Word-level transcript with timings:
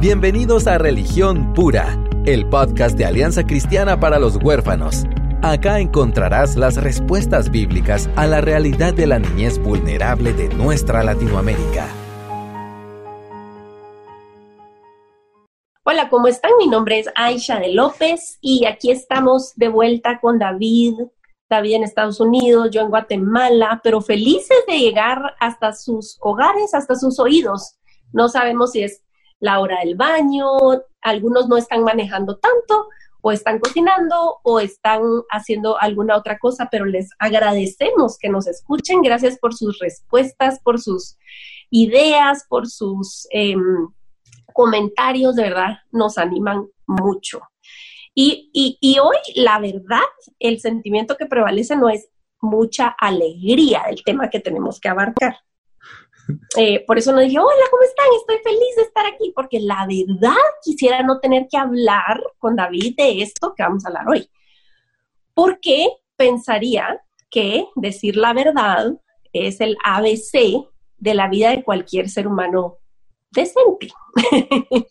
Bienvenidos 0.00 0.66
a 0.66 0.78
Religión 0.78 1.52
Pura, 1.52 2.02
el 2.24 2.48
podcast 2.48 2.96
de 2.96 3.04
Alianza 3.04 3.44
Cristiana 3.44 4.00
para 4.00 4.18
los 4.18 4.36
Huérfanos. 4.42 5.04
Acá 5.42 5.78
encontrarás 5.78 6.56
las 6.56 6.82
respuestas 6.82 7.50
bíblicas 7.50 8.08
a 8.16 8.26
la 8.26 8.40
realidad 8.40 8.94
de 8.94 9.06
la 9.06 9.18
niñez 9.18 9.58
vulnerable 9.58 10.32
de 10.32 10.48
nuestra 10.54 11.04
Latinoamérica. 11.04 11.86
Hola, 15.84 16.08
¿cómo 16.08 16.28
están? 16.28 16.52
Mi 16.58 16.66
nombre 16.66 17.00
es 17.00 17.10
Aisha 17.14 17.60
de 17.60 17.74
López 17.74 18.38
y 18.40 18.64
aquí 18.64 18.90
estamos 18.90 19.52
de 19.56 19.68
vuelta 19.68 20.18
con 20.18 20.38
David. 20.38 20.94
David 21.50 21.74
en 21.74 21.84
Estados 21.84 22.20
Unidos, 22.20 22.70
yo 22.70 22.80
en 22.80 22.88
Guatemala, 22.88 23.82
pero 23.84 24.00
felices 24.00 24.64
de 24.66 24.78
llegar 24.78 25.36
hasta 25.38 25.74
sus 25.74 26.16
hogares, 26.20 26.72
hasta 26.72 26.94
sus 26.94 27.20
oídos. 27.20 27.74
No 28.14 28.30
sabemos 28.30 28.72
si 28.72 28.82
es 28.82 29.02
la 29.40 29.60
hora 29.60 29.80
del 29.80 29.96
baño, 29.96 30.46
algunos 31.00 31.48
no 31.48 31.56
están 31.56 31.82
manejando 31.82 32.38
tanto 32.38 32.88
o 33.22 33.32
están 33.32 33.58
cocinando 33.58 34.38
o 34.42 34.60
están 34.60 35.02
haciendo 35.30 35.80
alguna 35.80 36.16
otra 36.16 36.38
cosa, 36.38 36.68
pero 36.70 36.86
les 36.86 37.10
agradecemos 37.18 38.18
que 38.18 38.28
nos 38.28 38.46
escuchen. 38.46 39.02
Gracias 39.02 39.38
por 39.38 39.54
sus 39.54 39.78
respuestas, 39.78 40.60
por 40.60 40.80
sus 40.80 41.16
ideas, 41.70 42.44
por 42.48 42.68
sus 42.68 43.26
em, 43.30 43.88
comentarios, 44.52 45.36
de 45.36 45.42
verdad, 45.44 45.78
nos 45.90 46.18
animan 46.18 46.66
mucho. 46.86 47.40
Y, 48.14 48.50
y, 48.52 48.98
hoy, 48.98 49.16
la 49.36 49.60
verdad, 49.60 50.00
el 50.40 50.60
sentimiento 50.60 51.16
que 51.16 51.26
prevalece 51.26 51.76
no 51.76 51.88
es 51.88 52.08
mucha 52.40 52.88
alegría 52.98 53.84
del 53.86 54.02
tema 54.02 54.28
que 54.28 54.40
tenemos 54.40 54.80
que 54.80 54.88
abarcar. 54.88 55.38
Eh, 56.56 56.84
por 56.86 56.98
eso 56.98 57.12
no 57.12 57.20
dije, 57.20 57.38
hola, 57.38 57.64
¿cómo 57.70 57.82
están? 57.82 58.06
Estoy 58.18 58.38
feliz 58.42 58.76
de 58.76 58.82
estar 58.82 59.06
aquí, 59.06 59.32
porque 59.34 59.60
la 59.60 59.86
verdad 59.86 60.36
quisiera 60.62 61.02
no 61.02 61.20
tener 61.20 61.46
que 61.50 61.56
hablar 61.56 62.22
con 62.38 62.56
David 62.56 62.94
de 62.96 63.22
esto 63.22 63.54
que 63.56 63.62
vamos 63.62 63.84
a 63.84 63.88
hablar 63.88 64.08
hoy. 64.08 64.28
Porque 65.34 65.88
pensaría 66.16 67.00
que 67.30 67.66
decir 67.76 68.16
la 68.16 68.32
verdad 68.32 68.92
es 69.32 69.60
el 69.60 69.76
ABC 69.84 70.66
de 70.98 71.14
la 71.14 71.28
vida 71.28 71.50
de 71.50 71.62
cualquier 71.62 72.08
ser 72.08 72.26
humano 72.26 72.78
decente. 73.30 73.88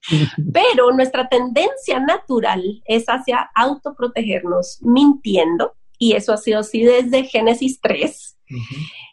Pero 0.54 0.92
nuestra 0.92 1.28
tendencia 1.28 2.00
natural 2.00 2.82
es 2.86 3.06
hacia 3.08 3.50
autoprotegernos 3.54 4.80
mintiendo, 4.82 5.74
y 5.98 6.14
eso 6.14 6.34
ha 6.34 6.38
sido 6.38 6.60
así 6.60 6.82
desde 6.84 7.26
Génesis 7.26 7.80
3. 7.82 8.39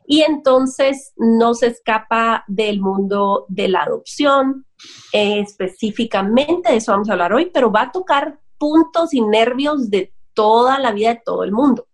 Y 0.07 0.23
entonces 0.23 1.13
no 1.17 1.55
se 1.55 1.69
escapa 1.69 2.45
del 2.47 2.81
mundo 2.81 3.47
de 3.49 3.69
la 3.69 3.83
adopción, 3.83 4.67
específicamente 5.13 6.71
de 6.71 6.77
eso 6.77 6.93
vamos 6.93 7.09
a 7.09 7.13
hablar 7.13 7.33
hoy, 7.33 7.51
pero 7.53 7.71
va 7.71 7.83
a 7.83 7.93
tocar 7.93 8.41
puntos 8.59 9.13
y 9.13 9.21
nervios 9.21 9.91
de 9.91 10.13
toda 10.35 10.79
la 10.79 10.93
vida 10.93 11.15
de 11.15 11.23
todo 11.25 11.45
el 11.45 11.53
mundo. 11.53 11.89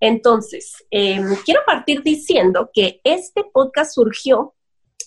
Entonces, 0.00 0.84
em, 0.90 1.24
quiero 1.44 1.60
partir 1.66 2.02
diciendo 2.02 2.70
que 2.72 3.00
este 3.04 3.44
podcast 3.44 3.92
surgió, 3.94 4.54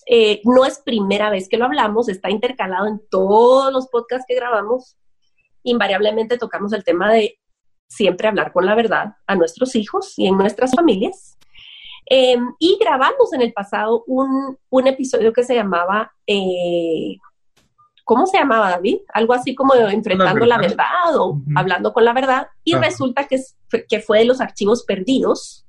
eh, 0.06 0.40
no 0.44 0.64
es 0.64 0.80
primera 0.80 1.30
vez 1.30 1.48
que 1.48 1.56
lo 1.56 1.64
hablamos, 1.64 2.08
está 2.08 2.30
intercalado 2.30 2.86
en 2.86 3.00
todos 3.10 3.72
los 3.72 3.88
podcasts 3.88 4.26
que 4.28 4.34
grabamos. 4.34 4.96
Invariablemente 5.62 6.38
tocamos 6.38 6.72
el 6.72 6.84
tema 6.84 7.12
de 7.12 7.38
siempre 7.88 8.28
hablar 8.28 8.52
con 8.52 8.66
la 8.66 8.74
verdad 8.74 9.14
a 9.26 9.34
nuestros 9.34 9.74
hijos 9.76 10.14
y 10.18 10.26
en 10.26 10.36
nuestras 10.36 10.72
familias. 10.74 11.38
Em, 12.14 12.52
y 12.58 12.76
grabamos 12.78 13.32
en 13.32 13.40
el 13.40 13.54
pasado 13.54 14.04
un, 14.06 14.86
episodio 14.86 15.32
que 15.32 15.44
se 15.44 15.54
llamaba, 15.54 16.12
eh, 16.26 17.16
¿cómo 18.04 18.26
se 18.26 18.36
llamaba 18.36 18.68
David? 18.68 18.98
Algo 19.14 19.32
así 19.32 19.54
como 19.54 19.74
enfrentando 19.74 20.44
la 20.44 20.58
verdad, 20.58 21.16
o 21.16 21.40
hablando 21.56 21.94
con 21.94 22.04
la 22.04 22.12
verdad. 22.12 22.48
Y 22.64 22.74
resulta 22.74 23.26
que, 23.26 23.40
que 23.88 24.00
fue 24.00 24.18
de 24.18 24.24
los 24.26 24.42
archivos 24.42 24.84
perdidos. 24.84 25.64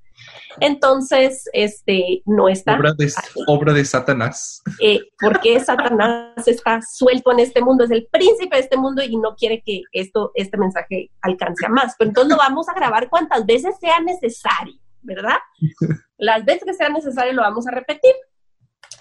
Entonces, 0.59 1.49
este, 1.53 2.21
no 2.25 2.49
está. 2.49 2.75
Obra 2.75 2.91
de, 2.91 3.13
obra 3.47 3.71
de 3.71 3.85
Satanás. 3.85 4.61
Eh, 4.81 4.99
porque 5.21 5.61
Satanás 5.61 6.45
está 6.45 6.81
suelto 6.81 7.31
en 7.31 7.39
este 7.39 7.61
mundo, 7.61 7.85
es 7.85 7.91
el 7.91 8.05
príncipe 8.11 8.57
de 8.57 8.63
este 8.63 8.75
mundo 8.75 9.01
y 9.01 9.15
no 9.15 9.33
quiere 9.37 9.63
que 9.65 9.83
esto, 9.93 10.31
este 10.35 10.57
mensaje 10.57 11.09
alcance 11.21 11.65
a 11.65 11.69
más. 11.69 11.95
Pero 11.97 12.09
entonces 12.09 12.31
lo 12.31 12.37
vamos 12.37 12.67
a 12.67 12.73
grabar 12.73 13.09
cuantas 13.09 13.45
veces 13.45 13.75
sea 13.79 14.01
necesario. 14.01 14.75
¿verdad? 15.03 15.37
Las 16.23 16.45
veces 16.45 16.63
que 16.63 16.73
sea 16.73 16.87
necesario 16.87 17.33
lo 17.33 17.41
vamos 17.41 17.67
a 17.67 17.71
repetir. 17.71 18.13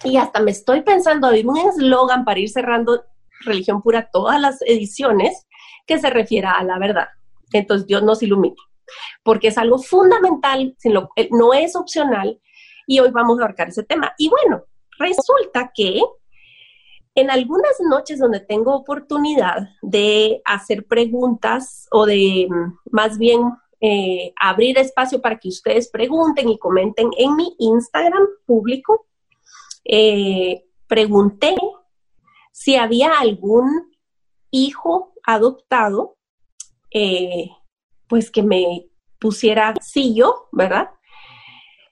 Y 0.03 0.17
hasta 0.17 0.41
me 0.41 0.51
estoy 0.51 0.81
pensando 0.81 1.29
abrir 1.29 1.47
un 1.47 1.57
eslogan 1.57 2.25
para 2.25 2.41
ir 2.41 2.49
cerrando 2.49 3.05
religión 3.45 3.81
pura 3.81 4.11
todas 4.13 4.41
las 4.41 4.61
ediciones 4.63 5.47
que 5.87 6.01
se 6.01 6.11
refiera 6.11 6.59
a 6.59 6.65
la 6.65 6.81
verdad. 6.81 7.07
Entonces 7.53 7.87
Dios 7.87 8.03
nos 8.03 8.25
ilumine, 8.25 8.57
porque 9.23 9.49
es 9.49 9.59
algo 9.59 9.79
fundamental, 9.79 10.77
eh, 11.15 11.29
no 11.31 11.55
es 11.55 11.77
opcional 11.77 12.41
y 12.89 12.99
hoy 12.99 13.13
vamos 13.13 13.39
a 13.39 13.45
abarcar 13.45 13.69
ese 13.69 13.85
tema. 13.85 14.13
Y 14.19 14.29
bueno, 14.29 14.65
resulta 14.99 15.71
que 15.73 16.01
en 17.15 17.31
algunas 17.31 17.79
noches 17.89 18.19
donde 18.19 18.41
tengo 18.41 18.75
oportunidad 18.75 19.69
de 19.81 20.43
hacer 20.45 20.87
preguntas 20.87 21.87
o 21.93 22.05
de 22.05 22.49
mm, 22.51 22.79
más 22.91 23.17
bien 23.17 23.43
eh, 23.85 24.33
abrir 24.41 24.79
espacio 24.79 25.21
para 25.21 25.41
que 25.41 25.49
ustedes 25.49 25.91
pregunten 25.91 26.49
y 26.49 26.57
comenten 26.57 27.11
en 27.19 27.35
mi 27.35 27.57
Instagram 27.59 28.25
público. 28.47 29.07
Eh, 29.85 30.65
pregunté 30.87 31.57
si 32.53 32.77
había 32.77 33.19
algún 33.19 33.93
hijo 34.53 35.15
adoptado, 35.25 36.17
eh, 36.93 37.51
pues 38.07 38.31
que 38.31 38.45
me 38.45 38.89
pusiera 39.19 39.75
sí 39.81 40.15
yo, 40.15 40.49
¿verdad? 40.53 40.91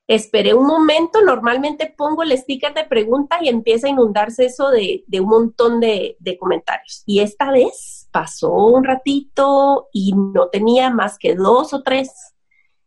Esperé 0.06 0.54
un 0.54 0.68
momento, 0.68 1.22
normalmente 1.22 1.92
pongo 1.96 2.22
el 2.22 2.38
sticker 2.38 2.72
de 2.72 2.84
pregunta 2.84 3.38
y 3.42 3.48
empieza 3.48 3.88
a 3.88 3.90
inundarse 3.90 4.44
eso 4.44 4.70
de, 4.70 5.04
un 5.20 5.28
montón 5.28 5.80
de, 5.80 6.16
comentarios. 6.38 7.02
Y 7.04 7.18
esta 7.18 7.50
vez 7.50 8.00
pasó 8.10 8.53
un 8.53 8.84
ratito 8.84 9.88
y 9.93 10.12
no 10.12 10.48
tenía 10.48 10.91
más 10.91 11.19
que 11.19 11.34
dos 11.34 11.72
o 11.72 11.82
tres. 11.82 12.34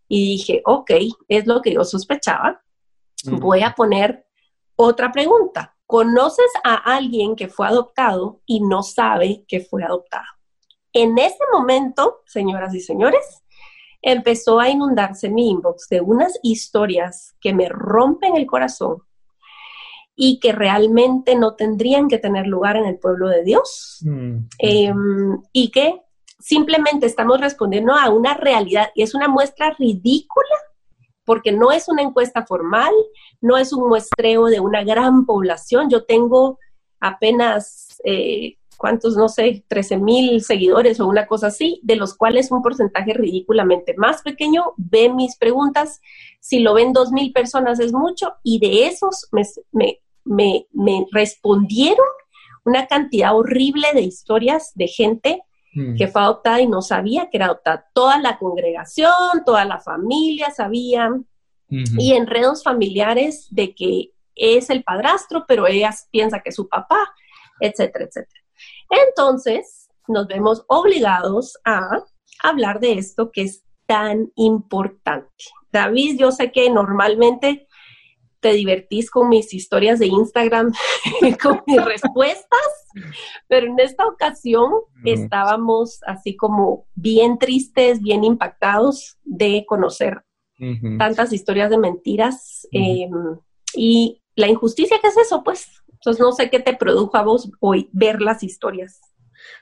Y 0.07 0.37
dije, 0.37 0.61
ok, 0.65 0.91
es 1.27 1.47
lo 1.47 1.61
que 1.61 1.73
yo 1.73 1.83
sospechaba. 1.83 2.61
Voy 3.25 3.61
a 3.61 3.73
poner 3.73 4.25
otra 4.75 5.11
pregunta. 5.11 5.75
¿Conoces 5.85 6.51
a 6.63 6.75
alguien 6.75 7.35
que 7.35 7.47
fue 7.47 7.67
adoptado 7.67 8.41
y 8.45 8.61
no 8.61 8.83
sabe 8.83 9.45
que 9.47 9.59
fue 9.61 9.83
adoptado? 9.83 10.25
En 10.91 11.17
ese 11.17 11.39
momento, 11.51 12.21
señoras 12.25 12.73
y 12.75 12.79
señores, 12.79 13.43
empezó 14.01 14.59
a 14.59 14.69
inundarse 14.69 15.29
mi 15.29 15.49
inbox 15.49 15.87
de 15.89 16.01
unas 16.01 16.37
historias 16.43 17.35
que 17.39 17.53
me 17.53 17.69
rompen 17.69 18.35
el 18.35 18.45
corazón 18.45 19.03
y 20.15 20.39
que 20.39 20.51
realmente 20.51 21.35
no 21.35 21.55
tendrían 21.55 22.07
que 22.07 22.19
tener 22.19 22.47
lugar 22.47 22.77
en 22.77 22.85
el 22.85 22.97
pueblo 22.99 23.29
de 23.29 23.43
Dios 23.43 23.99
mm, 24.01 24.37
em, 24.59 25.41
y 25.51 25.71
que 25.71 26.01
simplemente 26.39 27.05
estamos 27.05 27.39
respondiendo 27.39 27.93
a 27.93 28.09
una 28.09 28.33
realidad 28.33 28.89
y 28.95 29.01
es 29.01 29.15
una 29.15 29.27
muestra 29.27 29.71
ridícula 29.79 30.55
porque 31.25 31.51
no 31.51 31.71
es 31.71 31.87
una 31.87 32.01
encuesta 32.01 32.45
formal, 32.45 32.93
no 33.41 33.57
es 33.57 33.73
un 33.73 33.87
muestreo 33.87 34.45
de 34.47 34.59
una 34.59 34.83
gran 34.83 35.25
población. 35.25 35.89
Yo 35.89 36.03
tengo 36.03 36.59
apenas 36.99 38.01
eh, 38.03 38.57
cuántos, 38.77 39.15
no 39.15 39.29
sé, 39.29 39.63
13 39.67 39.97
mil 39.97 40.43
seguidores 40.43 40.99
o 40.99 41.07
una 41.07 41.25
cosa 41.25 41.47
así, 41.47 41.79
de 41.83 41.95
los 41.95 42.15
cuales 42.15 42.51
un 42.51 42.61
porcentaje 42.61 43.13
ridículamente 43.13 43.95
más 43.97 44.21
pequeño 44.21 44.73
ve 44.77 45.09
mis 45.09 45.37
preguntas. 45.37 46.01
Si 46.41 46.59
lo 46.59 46.73
ven 46.73 46.91
dos 46.91 47.11
mil 47.11 47.31
personas 47.31 47.79
es 47.79 47.93
mucho 47.93 48.33
y 48.43 48.59
de 48.59 48.87
esos 48.87 49.29
me, 49.31 49.43
me, 49.71 50.01
respondieron 51.11 52.05
una 52.65 52.87
cantidad 52.87 53.35
horrible 53.35 53.87
de 53.93 54.01
historias 54.01 54.71
de 54.75 54.87
gente 54.87 55.43
mm. 55.73 55.95
que 55.95 56.07
fue 56.07 56.21
adoptada 56.21 56.61
y 56.61 56.67
no 56.67 56.81
sabía 56.81 57.29
que 57.29 57.37
era 57.37 57.47
adoptada. 57.47 57.89
Toda 57.93 58.19
la 58.19 58.37
congregación, 58.37 59.43
toda 59.45 59.65
la 59.65 59.79
familia 59.79 60.51
sabía. 60.51 61.09
Y 61.97 62.13
enredos 62.13 62.61
familiares 62.61 63.47
de 63.49 63.73
que 63.73 64.11
es 64.35 64.69
el 64.69 64.83
padrastro, 64.83 65.45
pero 65.47 65.65
ella 65.65 65.89
piensa 66.11 66.39
que 66.39 66.49
es 66.49 66.55
su 66.55 66.69
papá, 66.69 66.99
etcétera, 67.59 68.05
etcétera. 68.05 68.41
Entonces, 69.07 69.89
nos 70.07 70.27
vemos 70.27 70.63
obligados 70.67 71.57
a 71.65 72.03
hablar 72.43 72.79
de 72.79 72.93
esto 72.93 73.31
que 73.31 73.41
es 73.41 73.63
tan 73.85 74.31
importante. 74.35 75.29
David, 75.71 76.19
yo 76.19 76.31
sé 76.31 76.51
que 76.51 76.69
normalmente 76.69 77.67
te 78.43 78.53
divertís 78.53 79.09
con 79.09 79.29
mis 79.29 79.53
historias 79.53 79.99
de 79.99 80.07
Instagram, 80.07 80.71
con 81.41 81.63
mis 81.65 81.83
respuestas, 81.85 82.67
pero 83.47 83.67
en 83.67 83.79
esta 83.79 84.05
ocasión 84.05 84.69
estábamos 85.05 86.01
así 86.05 86.35
como 86.35 86.85
bien 86.93 87.39
tristes, 87.39 88.01
bien 88.01 88.23
impactados 88.23 89.17
de 89.23 89.65
conocer 89.67 90.21
tantas 90.97 91.33
historias 91.33 91.69
de 91.69 91.77
mentiras 91.77 92.67
em, 92.71 93.11
y 93.75 94.21
la 94.35 94.47
injusticia 94.47 94.97
que 95.01 95.07
es 95.07 95.17
eso, 95.17 95.43
pues 95.43 95.67
Entonces, 95.91 96.21
no 96.21 96.31
sé 96.31 96.49
qué 96.49 96.59
te 96.59 96.73
produjo 96.73 97.17
a 97.17 97.23
vos 97.23 97.51
hoy 97.59 97.89
ver 97.91 98.21
las 98.21 98.43
historias. 98.43 99.01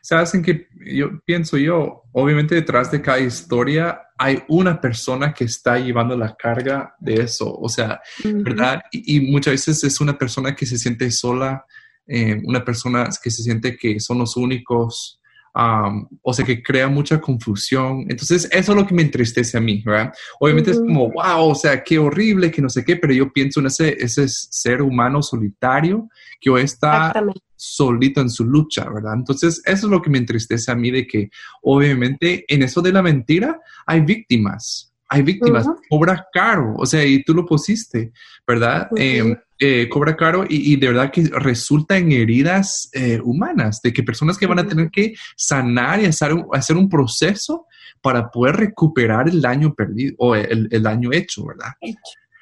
Sabes 0.02 0.34
en 0.34 0.42
que 0.44 0.68
yo 0.86 1.20
pienso 1.26 1.58
yo, 1.58 2.04
obviamente 2.12 2.56
detrás 2.56 2.92
de 2.92 3.02
cada 3.02 3.20
historia 3.20 4.02
hay 4.18 4.44
una 4.48 4.80
persona 4.80 5.34
que 5.34 5.46
está 5.46 5.80
llevando 5.80 6.16
la 6.18 6.36
carga 6.36 6.96
de 7.00 7.16
eso, 7.16 7.52
o 7.52 7.70
sea, 7.70 8.02
¿verdad? 8.24 8.82
Y, 8.92 9.20
muchas 9.32 9.54
veces 9.54 9.84
es 9.84 10.00
una 10.02 10.18
persona 10.18 10.56
que 10.56 10.66
se 10.66 10.78
siente 10.78 11.10
sola, 11.12 11.66
eh, 12.06 12.40
una 12.44 12.64
persona 12.64 13.10
que 13.22 13.32
se 13.32 13.44
siente 13.44 13.78
que 13.78 14.00
son 14.00 14.20
los 14.20 14.38
únicos, 14.38 15.21
o 15.54 16.34
sea, 16.34 16.46
que 16.46 16.64
crea 16.64 16.88
mucha 16.88 17.20
confusión. 17.20 18.06
Entonces, 18.10 18.48
eso 18.52 18.72
es 18.72 18.78
lo 18.78 18.88
que 18.88 18.94
me 18.94 19.02
entristece 19.02 19.58
a 19.58 19.62
mí, 19.62 19.82
¿verdad? 19.86 20.14
Obviamente 20.40 20.72
es 20.72 20.80
como, 20.80 21.12
wow, 21.12 21.50
o 21.50 21.56
sea, 21.56 21.84
qué 21.84 22.00
horrible, 22.00 22.52
que 22.52 22.62
no 22.62 22.70
sé 22.70 22.84
qué, 22.86 22.96
pero 22.96 23.14
yo 23.14 23.32
pienso 23.32 23.60
en 23.60 23.68
ese, 23.68 23.96
ese 24.00 24.28
ser 24.28 24.82
humano 24.82 25.22
solitario 25.22 26.10
que 26.40 26.50
hoy 26.50 26.64
está 26.64 27.14
solito 27.56 28.22
en 28.22 28.30
su 28.30 28.46
lucha, 28.46 28.90
¿verdad? 28.90 29.14
Entonces, 29.16 29.62
eso 29.66 29.88
es 29.88 29.92
lo 29.92 30.02
que 30.02 30.10
me 30.10 30.18
entristece 30.18 30.72
a 30.72 30.76
mí 30.76 30.90
de 30.90 31.06
que, 31.06 31.30
obviamente, 31.62 32.46
en 32.48 32.64
eso 32.64 32.82
de 32.82 32.92
la 32.92 33.02
mentira 33.02 33.60
hay 33.86 34.02
víctimas, 34.02 34.91
hay 35.12 35.24
víctimas, 35.24 35.68
cobra 35.90 36.26
caro, 36.32 36.74
o 36.78 36.86
sea, 36.86 37.04
y 37.04 37.22
tú 37.22 37.34
lo 37.34 37.46
pusiste, 37.46 38.14
¿verdad? 38.48 38.88
Em, 38.96 39.36
eh, 39.60 39.90
cobra 39.90 40.16
caro 40.16 40.46
y, 40.48 40.78
de 40.78 40.88
verdad 40.88 41.12
que 41.12 41.24
resulta 41.34 41.98
en 41.98 42.14
heridas 42.14 42.90
eh, 42.94 43.20
humanas, 43.22 43.82
de 43.82 43.92
que 43.92 44.04
personas 44.04 44.38
que 44.38 44.48
van 44.48 44.60
a 44.60 44.68
tener 44.68 44.90
que 44.90 45.14
sanar 45.36 46.02
y 46.02 46.06
hacer 46.06 46.32
un, 46.32 46.48
hacer 46.54 46.78
un 46.78 46.88
proceso 46.88 47.66
para 48.00 48.32
poder 48.32 48.56
recuperar 48.56 49.28
el 49.28 49.42
daño 49.42 49.74
perdido 49.74 50.16
o 50.18 50.34
el, 50.34 50.70
el 50.72 50.82
daño 50.82 51.12
hecho, 51.12 51.46
¿verdad? 51.46 51.74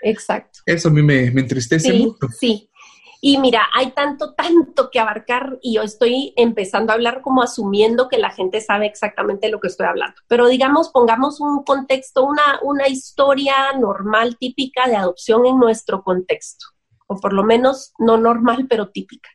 Exacto. 0.04 0.60
Eso 0.64 0.90
a 0.90 0.92
mí 0.92 1.02
me, 1.02 1.32
me 1.32 1.42
entristece 1.42 1.92
mucho. 1.94 2.28
Sí, 2.40 2.69
y 3.22 3.38
mira, 3.38 3.68
hay 3.74 3.92
tanto, 3.92 4.34
tanto 4.34 4.90
que 4.90 5.00
abarcar 5.00 5.60
y 5.62 5.76
yo 5.76 5.82
estoy 5.82 6.34
empezando 6.38 6.92
a 6.92 6.96
hablar 6.96 7.22
como 7.22 7.42
asumiendo 7.42 8.08
que 8.08 8.18
la 8.18 8.32
gente 8.32 8.62
sabe 8.62 8.86
exactamente 8.86 9.50
lo 9.50 9.60
que 9.60 9.68
estoy 9.68 9.88
hablando. 9.88 10.16
Pero 10.28 10.48
digamos, 10.48 10.90
pongamos 10.90 11.42
un 11.42 11.64
contexto, 11.64 12.24
una, 12.24 12.60
una 12.62 12.88
historia 12.88 13.74
normal, 13.78 14.38
típica 14.38 14.88
de 14.88 14.96
adopción 14.96 15.46
en 15.46 15.58
nuestro 15.58 16.02
contexto, 16.02 16.68
o 17.08 17.20
por 17.20 17.34
lo 17.34 17.44
menos 17.44 17.94
no 18.00 18.18
normal, 18.18 18.68
pero 18.70 18.88
típica. 18.90 19.30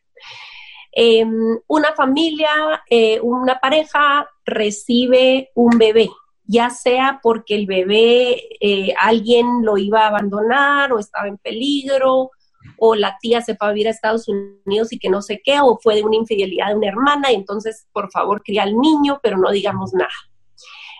Em, 0.92 1.58
una 1.66 1.92
familia, 1.92 2.82
eh, 2.88 3.20
una 3.20 3.58
pareja 3.58 4.31
recibe 4.46 5.50
un 5.54 5.76
bebé, 5.76 6.08
ya 6.44 6.70
sea 6.70 7.20
porque 7.22 7.54
el 7.56 7.66
bebé 7.66 8.40
eh, 8.60 8.94
alguien 8.98 9.62
lo 9.62 9.76
iba 9.76 10.04
a 10.04 10.08
abandonar 10.08 10.92
o 10.92 10.98
estaba 10.98 11.28
en 11.28 11.36
peligro 11.36 12.31
o 12.78 12.94
la 12.94 13.16
tía 13.20 13.40
se 13.40 13.56
fue 13.56 13.69
a 13.69 13.72
vivir 13.72 13.88
a 13.88 13.90
Estados 13.90 14.28
Unidos 14.28 14.93
y 14.93 14.99
que 14.99 15.11
no 15.11 15.22
sé 15.22 15.40
qué, 15.44 15.61
o 15.61 15.78
fue 15.82 15.96
de 15.96 16.02
una 16.02 16.16
infidelidad 16.16 16.69
de 16.69 16.76
una 16.76 16.88
hermana, 16.88 17.32
y 17.32 17.34
entonces, 17.34 17.87
por 17.93 18.11
favor, 18.11 18.43
cría 18.43 18.62
al 18.62 18.76
niño, 18.76 19.20
pero 19.22 19.38
no 19.38 19.50
digamos 19.50 19.93
nada. 19.94 20.11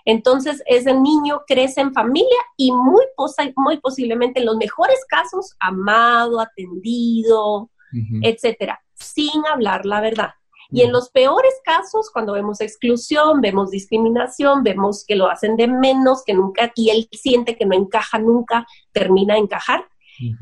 Entonces, 0.05 0.62
ese 0.66 0.93
niño 0.93 1.43
crece 1.46 1.81
en 1.81 1.94
familia 1.94 2.38
y 2.56 2.72
muy, 2.72 3.05
muy 3.56 3.78
posiblemente 3.78 4.40
en 4.40 4.46
los 4.46 4.56
mejores 4.56 5.05
casos, 5.08 5.55
amado, 5.61 6.40
atendido, 6.40 7.70
etcétera, 8.22 8.82
sin 8.94 9.46
hablar 9.46 9.87
la 9.87 10.00
verdad. 10.00 10.31
Y 10.70 10.82
en 10.82 10.93
los 10.93 11.10
peores 11.10 11.55
casos, 11.64 12.10
cuando 12.10 12.32
vemos 12.32 12.60
exclusión, 12.60 13.40
vemos 13.40 13.70
discriminación, 13.70 14.62
vemos 14.62 15.05
que 15.06 15.14
lo 15.14 15.31
hacen 15.31 15.56
de 15.56 15.69
menos, 15.69 16.25
que 16.25 16.34
nunca, 16.34 16.72
y 16.75 16.90
él 16.90 17.08
siente 17.12 17.56
que 17.56 17.64
no 17.64 17.75
encaja 17.76 18.19
nunca, 18.19 18.67
termina 18.93 19.34
de 19.34 19.40
encajar, 19.40 19.87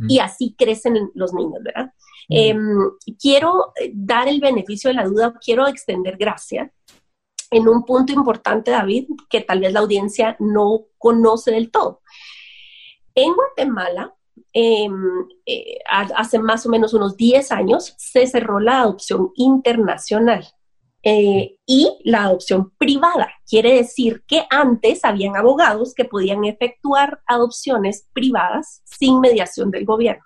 y 0.08 0.18
así 0.18 0.54
crecen 0.56 1.10
los 1.14 1.32
niños, 1.32 1.62
¿verdad? 1.62 1.92
Em, 2.28 2.90
quiero 3.20 3.72
eh, 3.80 3.90
dar 3.94 4.28
el 4.28 4.40
beneficio 4.40 4.88
de 4.88 4.94
la 4.94 5.04
duda, 5.04 5.34
quiero 5.44 5.66
extender 5.66 6.16
gracia 6.16 6.72
en 7.50 7.68
un 7.68 7.84
punto 7.84 8.12
importante, 8.12 8.70
David, 8.70 9.08
que 9.28 9.42
tal 9.42 9.60
vez 9.60 9.72
la 9.72 9.80
audiencia 9.80 10.36
no 10.38 10.86
conoce 10.98 11.50
del 11.50 11.70
todo. 11.70 12.00
En 13.14 13.34
Guatemala, 13.34 14.14
em, 14.52 15.26
eh, 15.44 15.78
hace 15.86 16.38
más 16.38 16.64
o 16.64 16.70
menos 16.70 16.94
unos 16.94 17.16
10 17.16 17.52
años, 17.52 17.94
se 17.98 18.26
cerró 18.26 18.58
la 18.58 18.80
adopción 18.80 19.32
internacional. 19.36 20.46
Eh, 21.04 21.56
y 21.66 21.98
la 22.04 22.24
adopción 22.24 22.70
privada. 22.78 23.32
Quiere 23.48 23.74
decir 23.74 24.22
que 24.26 24.46
antes 24.50 25.04
habían 25.04 25.36
abogados 25.36 25.94
que 25.94 26.04
podían 26.04 26.44
efectuar 26.44 27.20
adopciones 27.26 28.06
privadas 28.12 28.82
sin 28.84 29.18
mediación 29.18 29.72
del 29.72 29.84
gobierno. 29.84 30.22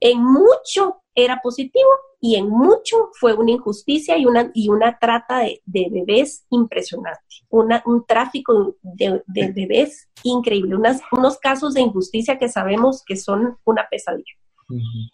En 0.00 0.22
mucho 0.22 1.02
era 1.14 1.40
positivo 1.42 1.88
y 2.20 2.36
en 2.36 2.48
mucho 2.48 3.10
fue 3.20 3.34
una 3.34 3.50
injusticia 3.52 4.16
y 4.16 4.24
una, 4.24 4.50
y 4.54 4.70
una 4.70 4.98
trata 4.98 5.40
de, 5.40 5.60
bebés 5.90 6.46
impresionante, 6.50 7.20
un 7.50 8.04
tráfico 8.06 8.76
de, 8.82 9.22
bebés 9.26 10.08
increíble, 10.22 10.76
unos 11.12 11.38
casos 11.38 11.74
de 11.74 11.82
injusticia 11.82 12.38
que 12.38 12.48
sabemos 12.48 13.02
que 13.04 13.16
son 13.16 13.58
una 13.64 13.86
pesadilla. 13.90 14.32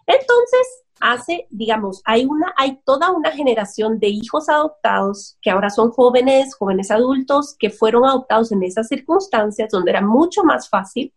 Entonces, 0.06 0.83
hace, 1.00 1.46
digamos, 1.50 2.02
hay 2.04 2.24
una, 2.24 2.54
hay 2.56 2.80
toda 2.84 3.10
una 3.10 3.30
generación 3.30 3.98
de 3.98 4.08
hijos 4.08 4.48
adoptados 4.48 5.36
que 5.42 5.50
ahora 5.50 5.70
son 5.70 5.90
jóvenes, 5.90 6.54
jóvenes 6.54 6.90
adultos, 6.90 7.56
que 7.58 7.70
fueron 7.70 8.04
adoptados 8.04 8.52
en 8.52 8.62
esas 8.62 8.88
circunstancias 8.88 9.70
donde 9.70 9.90
era 9.90 10.00
mucho 10.00 10.44
más 10.44 10.68
fácil 10.68 11.12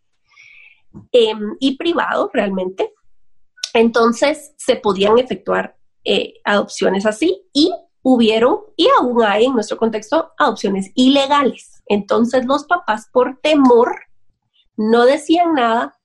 em, 1.12 1.56
y 1.60 1.78
privado 1.78 2.30
realmente. 2.34 2.94
Entonces 3.74 4.54
se 4.58 4.76
podían 4.76 5.18
efectuar 5.20 5.78
eh, 6.04 6.36
adopciones 6.44 7.06
así 7.06 7.44
y 7.54 7.72
hubieron, 8.02 8.60
y 8.76 8.88
aún 8.98 9.22
hay 9.24 9.46
en 9.46 9.54
nuestro 9.54 9.78
contexto, 9.78 10.32
adopciones 10.38 10.92
ilegales. 10.96 11.84
Entonces 11.86 12.46
los 12.46 12.66
papás 12.66 13.10
por 13.12 13.38
temor 13.42 13.96
no 14.78 15.06
decían 15.06 15.54
nada, 15.54 15.97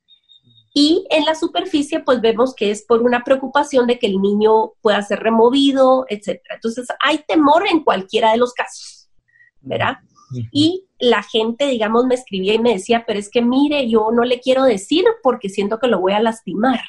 y 0.74 1.06
en 1.10 1.24
la 1.24 1.34
superficie, 1.34 2.00
pues 2.00 2.20
vemos 2.20 2.54
que 2.54 2.70
es 2.70 2.82
por 2.82 3.02
una 3.02 3.24
preocupación 3.24 3.86
de 3.86 3.98
que 3.98 4.06
el 4.06 4.20
niño 4.20 4.72
pueda 4.80 5.02
ser 5.02 5.20
removido, 5.20 6.06
etcétera. 6.08 6.54
Entonces, 6.54 6.88
hay 7.00 7.18
temor 7.28 7.64
en 7.70 7.84
cualquiera 7.84 8.32
de 8.32 8.38
los 8.38 8.54
casos, 8.54 9.10
¿verdad? 9.60 9.98
Y 10.50 10.86
la 10.98 11.22
gente, 11.22 11.66
digamos, 11.66 12.06
me 12.06 12.14
escribía 12.14 12.54
y 12.54 12.58
me 12.58 12.72
decía, 12.72 13.04
pero 13.06 13.18
es 13.18 13.28
que 13.28 13.42
mire, 13.42 13.90
yo 13.90 14.08
no 14.12 14.24
le 14.24 14.40
quiero 14.40 14.64
decir 14.64 15.04
porque 15.22 15.50
siento 15.50 15.78
que 15.78 15.88
lo 15.88 16.00
voy 16.00 16.14
a 16.14 16.20
lastimar. 16.20 16.80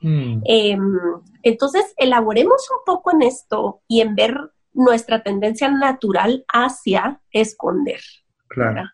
Mm. 0.00 0.42
Em, 0.44 0.98
entonces, 1.42 1.92
elaboremos 1.96 2.68
un 2.70 2.84
poco 2.86 3.10
en 3.10 3.22
esto 3.22 3.82
y 3.88 4.02
en 4.02 4.14
ver 4.14 4.36
nuestra 4.72 5.24
tendencia 5.24 5.68
natural 5.68 6.44
hacia 6.52 7.20
esconder. 7.32 8.00
Claro. 8.46 8.88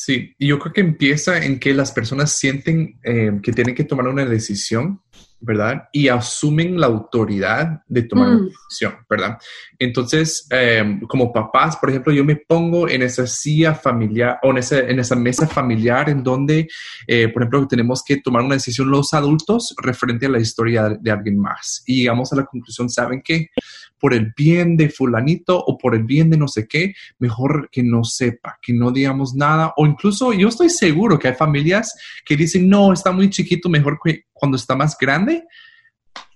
Sí, 0.00 0.32
y 0.38 0.46
yo 0.46 0.60
creo 0.60 0.72
que 0.72 0.80
empieza 0.80 1.44
en 1.44 1.58
que 1.58 1.74
las 1.74 1.90
personas 1.90 2.30
sienten 2.30 3.00
eh, 3.02 3.32
que 3.42 3.50
tienen 3.50 3.74
que 3.74 3.82
tomar 3.82 4.06
una 4.06 4.24
decisión, 4.24 5.02
¿verdad? 5.40 5.88
Y 5.92 6.08
asumen 6.08 6.80
la 6.80 6.86
autoridad 6.86 7.82
de 7.86 8.02
tomar 8.02 8.28
una 8.28 8.38
mm. 8.38 8.46
decisión, 8.46 8.94
¿verdad? 9.08 9.38
Entonces, 9.78 10.46
eh, 10.50 11.00
como 11.08 11.32
papás, 11.32 11.76
por 11.76 11.90
ejemplo, 11.90 12.12
yo 12.12 12.24
me 12.24 12.36
pongo 12.36 12.88
en 12.88 13.02
esa 13.02 13.26
silla 13.26 13.74
familiar 13.74 14.38
o 14.42 14.50
en 14.50 14.58
esa, 14.58 14.80
en 14.80 14.98
esa 14.98 15.16
mesa 15.16 15.46
familiar 15.46 16.08
en 16.10 16.22
donde, 16.22 16.68
eh, 17.06 17.28
por 17.28 17.42
ejemplo, 17.42 17.68
tenemos 17.68 18.02
que 18.04 18.16
tomar 18.16 18.42
una 18.42 18.54
decisión 18.54 18.90
los 18.90 19.14
adultos 19.14 19.74
referente 19.82 20.26
a 20.26 20.30
la 20.30 20.40
historia 20.40 20.88
de, 20.88 20.98
de 21.00 21.10
alguien 21.10 21.38
más. 21.38 21.82
Y 21.86 22.00
llegamos 22.00 22.32
a 22.32 22.36
la 22.36 22.44
conclusión, 22.44 22.90
¿saben 22.90 23.22
qué? 23.24 23.48
por 23.98 24.14
el 24.14 24.32
bien 24.36 24.76
de 24.76 24.88
fulanito 24.88 25.58
o 25.58 25.76
por 25.76 25.94
el 25.94 26.04
bien 26.04 26.30
de 26.30 26.36
no 26.36 26.48
sé 26.48 26.66
qué, 26.68 26.94
mejor 27.18 27.68
que 27.70 27.82
no 27.82 28.04
sepa, 28.04 28.58
que 28.62 28.72
no 28.72 28.90
digamos 28.90 29.34
nada. 29.34 29.72
O 29.76 29.86
incluso 29.86 30.32
yo 30.32 30.48
estoy 30.48 30.70
seguro 30.70 31.18
que 31.18 31.28
hay 31.28 31.34
familias 31.34 31.94
que 32.24 32.36
dicen, 32.36 32.68
no, 32.68 32.92
está 32.92 33.12
muy 33.12 33.30
chiquito, 33.30 33.68
mejor 33.68 33.98
que 34.02 34.24
cuando 34.38 34.56
está 34.56 34.74
más 34.76 34.96
grande. 34.98 35.44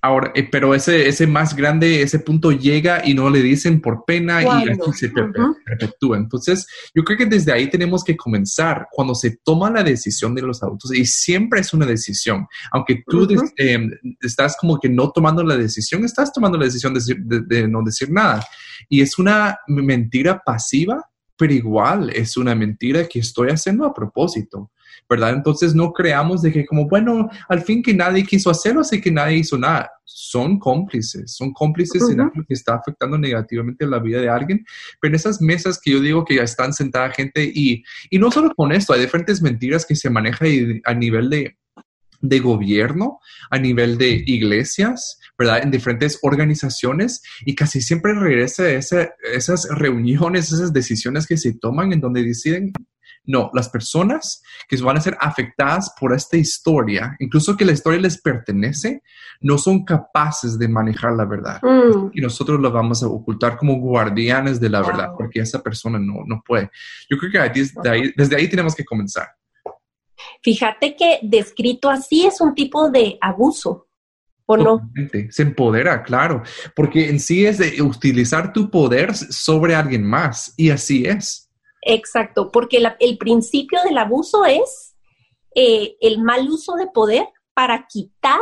Ahora, 0.04 0.32
eh, 0.34 0.48
pero 0.50 0.74
ese, 0.74 1.06
ese 1.06 1.28
más 1.28 1.54
grande, 1.54 2.02
ese 2.02 2.18
punto 2.18 2.50
llega 2.50 3.06
y 3.06 3.14
no 3.14 3.30
le 3.30 3.40
dicen 3.40 3.80
por 3.80 4.04
pena 4.04 4.42
y 4.42 4.46
así 4.46 4.92
se 4.94 5.10
perpetúa. 5.10 6.16
Entonces, 6.16 6.66
yo 6.92 7.04
creo 7.04 7.18
que 7.18 7.26
desde 7.26 7.52
ahí 7.52 7.70
tenemos 7.70 8.02
que 8.02 8.16
comenzar 8.16 8.88
cuando 8.90 9.14
se 9.14 9.38
toma 9.44 9.70
la 9.70 9.84
decisión 9.84 10.34
de 10.34 10.42
los 10.42 10.60
adultos 10.60 10.92
y 10.92 11.04
siempre 11.04 11.60
es 11.60 11.72
una 11.72 11.86
decisión. 11.86 12.46
Aunque 12.72 13.04
tú 13.06 13.28
em, 13.56 13.92
estás 14.20 14.56
como 14.60 14.80
que 14.80 14.88
no 14.88 15.12
tomando 15.12 15.44
la 15.44 15.56
decisión, 15.56 16.04
estás 16.04 16.32
tomando 16.32 16.58
la 16.58 16.64
decisión 16.64 16.94
de 16.94 17.68
no 17.68 17.82
decir 17.84 18.10
nada. 18.10 18.44
Y 18.88 19.02
es 19.02 19.18
una 19.20 19.56
mentira 19.68 20.42
pasiva, 20.44 21.00
pero 21.36 21.52
igual 21.52 22.10
es 22.10 22.36
una 22.36 22.56
mentira 22.56 23.06
que 23.06 23.20
estoy 23.20 23.50
haciendo 23.50 23.84
a 23.84 23.94
propósito. 23.94 24.72
¿Verdad? 25.08 25.34
Entonces 25.34 25.74
no 25.74 25.92
creamos 25.92 26.42
de 26.42 26.52
que 26.52 26.66
como, 26.66 26.88
bueno, 26.88 27.28
al 27.48 27.62
fin 27.62 27.82
que 27.82 27.94
nadie 27.94 28.24
quiso 28.24 28.50
hacerlo, 28.50 28.80
así 28.80 29.00
que 29.00 29.10
nadie 29.10 29.38
hizo 29.38 29.58
nada. 29.58 29.90
Son 30.04 30.58
cómplices, 30.58 31.34
son 31.34 31.52
cómplices 31.52 32.08
en 32.10 32.20
algo 32.20 32.44
que 32.46 32.54
está 32.54 32.74
afectando 32.74 33.16
negativamente 33.16 33.86
la 33.86 33.98
vida 33.98 34.20
de 34.20 34.28
alguien. 34.28 34.64
Pero 35.00 35.12
en 35.12 35.16
esas 35.16 35.40
mesas 35.40 35.80
que 35.82 35.92
yo 35.92 36.00
digo 36.00 36.24
que 36.24 36.36
ya 36.36 36.42
están 36.42 36.72
sentada 36.72 37.10
gente 37.10 37.44
y, 37.44 37.82
y 38.10 38.18
no 38.18 38.30
solo 38.30 38.52
con 38.54 38.72
esto, 38.72 38.92
hay 38.92 39.00
diferentes 39.00 39.42
mentiras 39.42 39.86
que 39.86 39.96
se 39.96 40.10
manejan 40.10 40.82
a 40.84 40.94
nivel 40.94 41.30
de, 41.30 41.56
de 42.22 42.38
gobierno, 42.38 43.18
a 43.50 43.58
nivel 43.58 43.98
de 43.98 44.22
iglesias, 44.26 45.18
¿verdad? 45.36 45.62
En 45.62 45.70
diferentes 45.70 46.18
organizaciones 46.22 47.22
y 47.44 47.54
casi 47.54 47.82
siempre 47.82 48.14
regresa 48.14 48.62
a 48.62 48.70
esas 48.70 49.68
reuniones, 49.70 50.52
esas 50.52 50.72
decisiones 50.72 51.26
que 51.26 51.36
se 51.36 51.52
toman 51.54 51.92
en 51.92 52.00
donde 52.00 52.22
deciden, 52.22 52.72
no, 53.24 53.50
las 53.54 53.68
personas 53.68 54.42
que 54.68 54.76
van 54.78 54.96
a 54.96 55.00
ser 55.00 55.16
afectadas 55.20 55.94
por 55.98 56.12
esta 56.12 56.36
historia, 56.36 57.16
incluso 57.20 57.56
que 57.56 57.64
la 57.64 57.72
historia 57.72 58.00
les 58.00 58.20
pertenece, 58.20 59.02
no 59.40 59.58
son 59.58 59.84
capaces 59.84 60.58
de 60.58 60.68
manejar 60.68 61.12
la 61.12 61.24
verdad. 61.24 61.60
Mm. 61.62 62.10
Y 62.14 62.20
nosotros 62.20 62.60
lo 62.60 62.70
vamos 62.70 63.02
a 63.02 63.06
ocultar 63.06 63.56
como 63.56 63.78
guardianes 63.78 64.60
de 64.60 64.68
la 64.68 64.82
verdad, 64.82 65.10
porque 65.16 65.40
esa 65.40 65.62
persona 65.62 65.98
no, 65.98 66.24
no 66.26 66.42
puede. 66.46 66.70
Yo 67.08 67.16
creo 67.16 67.30
que 67.30 67.60
desde 67.60 67.90
ahí, 67.90 68.12
desde 68.16 68.36
ahí 68.36 68.48
tenemos 68.48 68.74
que 68.74 68.84
comenzar. 68.84 69.28
Fíjate 70.42 70.96
que 70.96 71.20
descrito 71.22 71.90
así 71.90 72.26
es 72.26 72.40
un 72.40 72.54
tipo 72.54 72.90
de 72.90 73.18
abuso. 73.20 73.88
¿O 74.44 74.56
no? 74.56 74.90
Se 75.30 75.42
empodera, 75.42 76.02
claro, 76.02 76.42
porque 76.74 77.08
en 77.08 77.20
sí 77.20 77.46
es 77.46 77.58
de 77.58 77.80
utilizar 77.80 78.52
tu 78.52 78.68
poder 78.70 79.14
sobre 79.14 79.74
alguien 79.74 80.04
más 80.04 80.52
y 80.56 80.70
así 80.70 81.06
es. 81.06 81.41
Exacto, 81.82 82.50
porque 82.50 82.82
el 83.00 83.18
principio 83.18 83.82
del 83.82 83.98
abuso 83.98 84.44
es 84.44 84.94
eh, 85.54 85.96
el 86.00 86.22
mal 86.22 86.48
uso 86.48 86.74
de 86.76 86.86
poder 86.86 87.28
para 87.54 87.86
quitar 87.86 88.40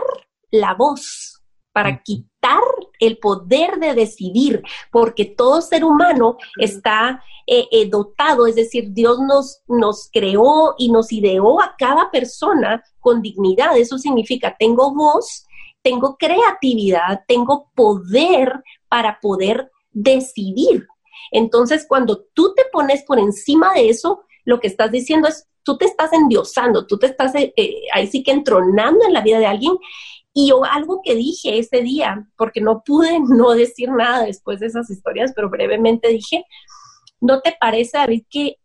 la 0.51 0.75
voz, 0.75 1.43
para 1.73 2.03
quitar 2.03 2.61
el 2.99 3.19
poder 3.19 3.79
de 3.79 3.95
decidir, 3.95 4.63
porque 4.93 5.25
todo 5.25 5.63
ser 5.63 5.85
humano 5.85 6.37
está 6.59 7.25
eh, 7.47 7.67
eh, 7.71 7.89
dotado, 7.89 8.47
es 8.47 8.57
decir, 8.57 8.93
Dios 8.93 9.19
nos, 9.21 9.63
nos 9.67 10.09
creó 10.13 10.75
y 10.79 10.91
nos 10.91 11.11
ideó 11.11 11.61
a 11.61 11.75
cada 11.79 12.11
persona 12.11 12.83
con 12.99 13.23
dignidad. 13.23 13.77
Eso 13.77 13.99
significa, 13.99 14.55
tengo 14.59 14.95
voz, 14.95 15.47
tengo 15.83 16.17
creatividad, 16.17 17.23
tengo 17.27 17.71
poder 17.75 18.63
para 18.89 19.19
poder 19.21 19.71
decidir. 19.91 20.87
Entonces, 21.31 21.87
cuando 21.89 22.25
tú 22.35 22.55
te 22.55 22.65
pones 22.73 23.03
por 23.05 23.19
encima 23.19 23.73
de 23.75 23.89
eso, 23.89 24.25
lo 24.45 24.61
que 24.61 24.69
estás 24.69 24.91
diciendo 24.91 25.29
es, 25.29 25.47
tú 25.63 25.77
te 25.77 25.85
estás 25.85 26.13
endiosando, 26.13 26.87
tú 26.87 26.99
te 26.99 27.07
estás 27.07 27.35
eh, 27.35 27.53
eh, 27.57 27.83
ahí 27.93 28.07
sí 28.07 28.23
que 28.23 28.33
entronando 28.33 29.07
en 29.07 29.13
la 29.13 29.21
vida 29.21 29.39
de 29.39 29.47
alguien. 29.47 29.77
Y 30.33 30.49
yo 30.49 30.65
algo 30.65 31.01
que 31.05 31.15
dije 31.15 31.59
ese 31.59 31.83
día, 31.83 32.27
porque 32.37 32.61
no 32.61 32.83
pude 32.85 33.19
no 33.29 33.53
decir 33.53 33.91
nada 33.91 34.25
después 34.25 34.61
de 34.61 34.67
esas 34.67 34.91
historias, 34.91 35.33
pero 35.35 35.51
brevemente 35.51 36.09
dije, 36.09 36.45
¿no 37.21 37.41
te 37.41 37.57
parece, 37.61 37.99
David, 37.99 38.25
que, 38.31 38.57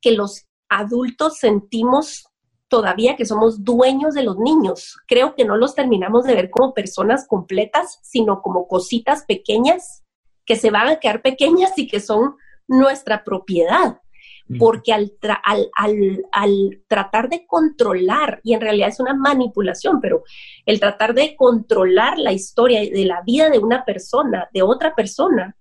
que 0.00 0.12
los 0.12 0.46
adultos 0.68 1.38
sentimos 1.38 2.26
todavía 2.68 3.16
que 3.16 3.26
somos 3.26 3.62
dueños 3.62 4.14
de 4.14 4.22
los 4.22 4.38
niños? 4.38 4.96
Creo 5.06 5.34
que 5.34 5.44
no 5.44 5.56
los 5.56 5.74
terminamos 5.74 6.24
de 6.24 6.34
ver 6.34 6.50
como 6.50 6.72
personas 6.72 7.26
completas, 7.26 7.98
sino 8.02 8.40
como 8.40 8.66
cositas 8.66 9.24
pequeñas 9.26 10.01
que 10.44 10.56
se 10.56 10.70
van 10.70 10.88
a 10.88 10.96
quedar 10.96 11.22
pequeñas 11.22 11.72
y 11.76 11.86
que 11.86 12.00
son 12.00 12.36
nuestra 12.66 13.24
propiedad. 13.24 13.98
Porque 14.58 14.92
al, 14.92 15.10
al, 16.34 16.82
tratar 16.86 17.30
de 17.30 17.46
controlar, 17.46 18.40
y 18.44 18.52
en 18.52 18.60
realidad 18.60 18.88
es 18.88 19.00
una 19.00 19.14
manipulación, 19.14 19.98
pero 19.98 20.24
el 20.66 20.78
tratar 20.78 21.14
de 21.14 21.36
controlar 21.36 22.18
la 22.18 22.32
historia 22.32 22.80
de 22.80 23.04
la 23.06 23.22
vida 23.22 23.48
de 23.48 23.58
una 23.58 23.82
persona, 23.86 24.50
de 24.52 24.60
otra 24.60 24.94
persona, 24.94 25.56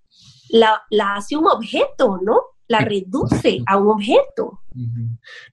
la, 0.50 0.82
hace 1.16 1.38
un 1.38 1.48
objeto, 1.48 2.20
¿no? 2.22 2.42
La 2.68 2.80
reduce 2.80 3.60
a 3.66 3.78
un 3.78 3.92
objeto. 3.92 4.62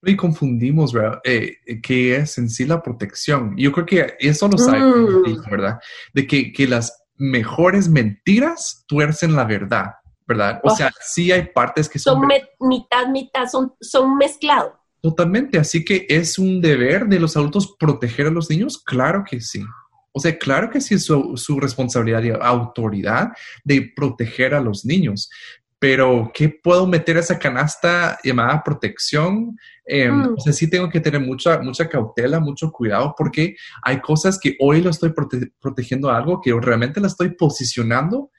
Y 0.03 0.17
confundimos, 0.17 0.93
¿verdad? 0.93 1.21
Eh, 1.23 1.59
que 1.81 2.17
es 2.17 2.39
en 2.39 2.51
sí 2.51 2.65
la 2.65 2.83
protección. 2.83 3.55
Yo 3.57 3.71
creo 3.71 3.87
que 3.87 4.15
eso 4.19 4.49
lo 4.49 4.59
sabe, 4.59 4.81
mm. 4.81 5.43
¿verdad? 5.49 5.79
De 6.13 6.27
que, 6.27 6.53
que 6.53 6.67
las 6.67 7.05
mejores 7.19 7.89
mentiras 7.89 8.85
tuercen 8.87 9.35
la 9.35 9.45
verdad, 9.45 9.95
¿verdad? 10.27 10.61
O 10.63 10.71
sea, 10.71 10.91
sí 11.01 11.31
hay 11.33 11.49
partes 11.49 11.89
que 11.89 11.99
son... 11.99 12.21
Son 12.21 12.69
mitad, 12.69 13.09
mitad, 13.09 13.47
son, 13.51 13.75
son 13.81 14.17
mezclados. 14.17 14.73
Totalmente, 15.01 15.59
así 15.59 15.85
que 15.85 16.07
es 16.09 16.39
un 16.39 16.61
deber 16.61 17.07
de 17.07 17.21
los 17.21 17.37
adultos 17.37 17.77
proteger 17.79 18.27
a 18.27 18.31
los 18.31 18.51
niños, 18.51 18.83
claro 18.83 19.25
que 19.29 19.41
sí. 19.41 19.65
O 20.13 20.21
sea, 20.21 20.37
claro 20.37 20.71
que 20.71 20.81
sí 20.81 20.95
es 20.95 21.05
su, 21.05 21.37
su 21.37 21.61
responsabilidad 21.61 22.23
y 22.23 22.31
autoridad 22.31 23.29
de 23.63 23.93
proteger 23.95 24.55
a 24.55 24.61
los 24.61 24.85
niños, 24.85 25.31
pero 25.79 26.31
¿qué 26.35 26.49
puedo 26.49 26.87
meter 26.87 27.17
a 27.17 27.21
esa 27.21 27.39
canasta 27.39 28.19
llamada 28.25 28.63
protección? 28.65 29.57
Eh, 29.87 30.11
O 30.11 30.41
sea, 30.41 30.53
sí 30.53 30.69
tengo 30.69 30.89
que 30.91 31.01
tener 31.01 31.21
mucha, 31.21 31.61
mucha 31.61 31.89
cautela, 31.89 32.41
mucho 32.41 32.71
cuidado, 32.73 33.15
porque 33.17 33.55
hay 33.83 34.01
cosas 34.01 34.39
que 34.39 34.57
hoy 34.61 34.81
lo 34.83 34.91
estoy 34.91 35.15
protegiendo 35.61 36.11
algo 36.11 36.41
que 36.41 36.53
realmente 36.61 37.01
la 37.01 37.07
estoy 37.07 37.31
posicionando 37.31 38.31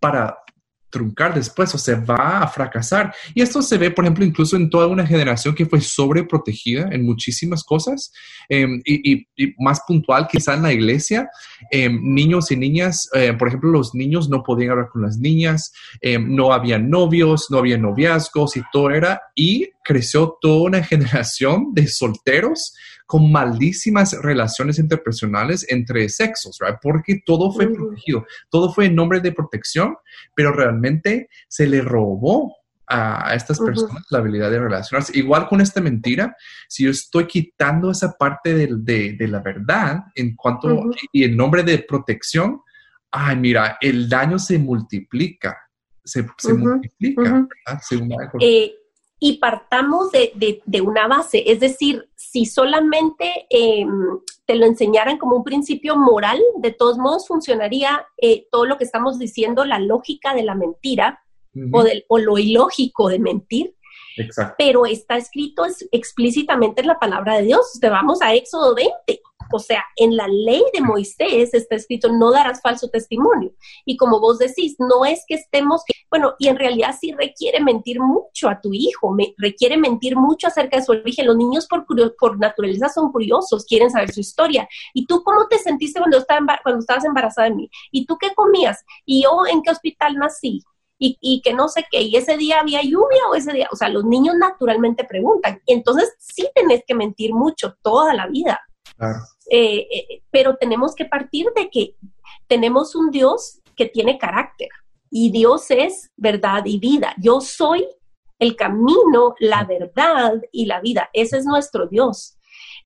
para 0.00 0.38
truncar 0.90 1.34
después 1.34 1.74
o 1.74 1.78
se 1.78 1.94
va 1.94 2.40
a 2.40 2.48
fracasar. 2.48 3.14
Y 3.34 3.42
esto 3.42 3.62
se 3.62 3.78
ve, 3.78 3.90
por 3.90 4.04
ejemplo, 4.04 4.24
incluso 4.24 4.56
en 4.56 4.70
toda 4.70 4.86
una 4.86 5.06
generación 5.06 5.54
que 5.54 5.66
fue 5.66 5.80
sobreprotegida 5.80 6.88
en 6.90 7.04
muchísimas 7.04 7.64
cosas 7.64 8.12
em, 8.48 8.80
y, 8.84 9.26
más 9.58 9.80
puntual 9.86 10.26
quizá 10.30 10.54
en 10.54 10.62
la 10.62 10.72
iglesia, 10.72 11.28
em, 11.70 12.00
niños 12.02 12.50
y 12.50 12.56
niñas, 12.56 13.08
eh, 13.14 13.32
por 13.32 13.48
ejemplo, 13.48 13.70
los 13.70 13.94
niños 13.94 14.28
no 14.28 14.42
podían 14.42 14.70
hablar 14.72 14.88
con 14.88 15.02
las 15.02 15.18
niñas, 15.18 15.72
em, 16.00 16.34
no 16.34 16.52
había 16.52 16.78
novios, 16.78 17.46
no 17.50 17.58
había 17.58 17.78
noviazgos 17.78 18.56
y 18.56 18.62
todo 18.72 18.90
era, 18.90 19.20
y 19.34 19.68
creció 19.88 20.36
toda 20.38 20.64
una 20.64 20.82
generación 20.84 21.72
de 21.72 21.88
solteros 21.88 22.76
con 23.06 23.32
malísimas 23.32 24.12
relaciones 24.22 24.78
interpersonales 24.78 25.64
entre 25.70 26.10
sexos, 26.10 26.58
right? 26.60 26.76
Porque 26.82 27.22
todo 27.24 27.50
fue 27.50 27.72
protegido, 27.72 28.26
todo 28.50 28.70
fue 28.70 28.84
en 28.84 28.94
nombre 28.94 29.20
de 29.20 29.32
protección, 29.32 29.96
pero 30.34 30.52
realmente 30.52 31.30
se 31.48 31.66
le 31.66 31.80
robó 31.80 32.54
a 32.86 33.34
estas 33.34 33.58
personas 33.60 34.04
la 34.10 34.18
habilidad 34.18 34.50
de 34.50 34.60
relacionarse. 34.60 35.18
Igual 35.18 35.48
con 35.48 35.60
esta 35.60 35.80
mentira, 35.80 36.36
si 36.68 36.84
yo 36.84 36.90
estoy 36.90 37.26
quitando 37.26 37.90
esa 37.90 38.12
parte 38.12 38.54
de, 38.54 39.14
de, 39.16 39.28
la 39.28 39.40
verdad 39.40 40.04
en 40.14 40.34
cuanto 40.34 40.90
y 41.12 41.24
en 41.24 41.36
nombre 41.36 41.62
de 41.62 41.78
protección, 41.78 42.60
ay, 43.10 43.36
mira, 43.36 43.78
el 43.80 44.08
daño 44.08 44.38
se 44.38 44.58
multiplica, 44.58 45.56
se, 46.04 46.26
se 46.38 46.54
multiplica, 46.54 47.46
y 49.20 49.38
partamos 49.38 50.12
de, 50.12 50.62
de, 50.64 50.80
una 50.80 51.08
base, 51.08 51.42
es 51.50 51.58
decir, 51.58 52.08
si 52.14 52.46
solamente 52.46 53.46
em, 53.50 54.20
te 54.46 54.54
lo 54.54 54.64
enseñaran 54.64 55.18
como 55.18 55.36
un 55.36 55.44
principio 55.44 55.96
moral, 55.96 56.40
de 56.58 56.70
todos 56.70 56.98
modos 56.98 57.26
funcionaría 57.26 58.06
eh, 58.16 58.46
todo 58.52 58.64
lo 58.64 58.78
que 58.78 58.84
estamos 58.84 59.18
diciendo, 59.18 59.64
la 59.64 59.80
lógica 59.80 60.34
de 60.34 60.44
la 60.44 60.54
mentira 60.54 61.22
o, 61.72 61.82
del, 61.82 62.04
o 62.08 62.18
lo 62.18 62.38
ilógico 62.38 63.08
de 63.08 63.18
mentir. 63.18 63.74
Exacto. 64.18 64.54
Pero 64.58 64.86
está 64.86 65.16
escrito 65.16 65.64
explícitamente 65.92 66.80
en 66.80 66.88
la 66.88 66.98
palabra 66.98 67.36
de 67.36 67.42
Dios. 67.44 67.78
Te 67.80 67.88
vamos 67.88 68.20
a 68.22 68.34
Éxodo 68.34 68.74
20. 68.74 69.20
O 69.50 69.58
sea, 69.58 69.82
en 69.96 70.16
la 70.16 70.28
ley 70.28 70.62
de 70.74 70.80
Moisés 70.80 71.54
está 71.54 71.76
escrito, 71.76 72.12
no 72.12 72.30
darás 72.30 72.60
falso 72.60 72.88
testimonio. 72.88 73.52
Y 73.84 73.96
como 73.96 74.20
vos 74.20 74.38
decís, 74.38 74.76
no 74.78 75.04
es 75.04 75.24
que 75.26 75.36
estemos, 75.36 75.82
bueno, 76.10 76.34
y 76.38 76.48
en 76.48 76.58
realidad 76.58 76.94
sí 76.98 77.12
requiere 77.12 77.60
mentir 77.60 78.00
mucho 78.00 78.48
a 78.48 78.60
tu 78.60 78.72
hijo, 78.72 79.12
me, 79.12 79.34
requiere 79.38 79.76
mentir 79.76 80.16
mucho 80.16 80.48
acerca 80.48 80.76
de 80.76 80.84
su 80.84 80.92
origen. 80.92 81.26
Los 81.26 81.36
niños 81.36 81.66
por, 81.66 81.86
por 82.18 82.38
naturaleza 82.38 82.88
son 82.88 83.10
curiosos, 83.10 83.64
quieren 83.64 83.90
saber 83.90 84.12
su 84.12 84.20
historia. 84.20 84.68
¿Y 84.92 85.06
tú 85.06 85.22
cómo 85.22 85.46
te 85.48 85.58
sentiste 85.58 85.98
cuando, 85.98 86.18
estaba, 86.18 86.60
cuando 86.62 86.80
estabas 86.80 87.04
embarazada 87.04 87.48
de 87.48 87.54
mí? 87.54 87.70
¿Y 87.90 88.04
tú 88.06 88.18
qué 88.18 88.34
comías? 88.34 88.84
¿Y 89.06 89.22
yo 89.22 89.46
en 89.50 89.62
qué 89.62 89.70
hospital 89.70 90.16
nací? 90.16 90.62
Y, 90.98 91.16
y, 91.20 91.40
que 91.42 91.54
no 91.54 91.68
sé 91.68 91.86
qué, 91.90 92.02
y 92.02 92.16
ese 92.16 92.36
día 92.36 92.58
había 92.60 92.82
lluvia 92.82 93.20
o 93.30 93.34
ese 93.36 93.52
día, 93.52 93.68
o 93.70 93.76
sea, 93.76 93.88
los 93.88 94.04
niños 94.04 94.34
naturalmente 94.36 95.04
preguntan, 95.04 95.62
y 95.64 95.74
entonces 95.74 96.12
sí 96.18 96.48
tenés 96.54 96.82
que 96.84 96.94
mentir 96.96 97.32
mucho 97.32 97.76
toda 97.82 98.14
la 98.14 98.26
vida. 98.26 98.60
Eh, 99.50 99.86
eh, 99.90 100.22
pero 100.30 100.56
tenemos 100.56 100.94
que 100.94 101.04
partir 101.04 101.46
de 101.54 101.70
que 101.70 101.94
tenemos 102.46 102.94
un 102.94 103.10
Dios 103.10 103.60
que 103.76 103.86
tiene 103.86 104.18
carácter 104.18 104.68
y 105.10 105.30
Dios 105.30 105.70
es 105.70 106.10
verdad 106.16 106.62
y 106.66 106.78
vida. 106.78 107.14
Yo 107.18 107.40
soy 107.40 107.86
el 108.38 108.56
camino, 108.56 109.34
la 109.38 109.64
verdad 109.64 110.34
y 110.52 110.66
la 110.66 110.80
vida. 110.80 111.08
Ese 111.12 111.38
es 111.38 111.46
nuestro 111.46 111.86
Dios. 111.86 112.37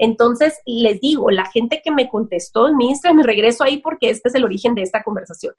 Entonces, 0.02 0.58
les 0.66 1.00
digo, 1.00 1.30
la 1.30 1.46
gente 1.46 1.80
que 1.82 1.92
me 1.92 2.08
contestó 2.08 2.66
en 2.66 2.76
mi 2.76 2.88
Instagram, 2.88 3.18
me 3.18 3.22
regreso 3.22 3.62
ahí 3.62 3.78
porque 3.78 4.10
este 4.10 4.30
es 4.30 4.34
el 4.34 4.44
origen 4.44 4.74
de 4.74 4.82
esta 4.82 5.04
conversación. 5.04 5.54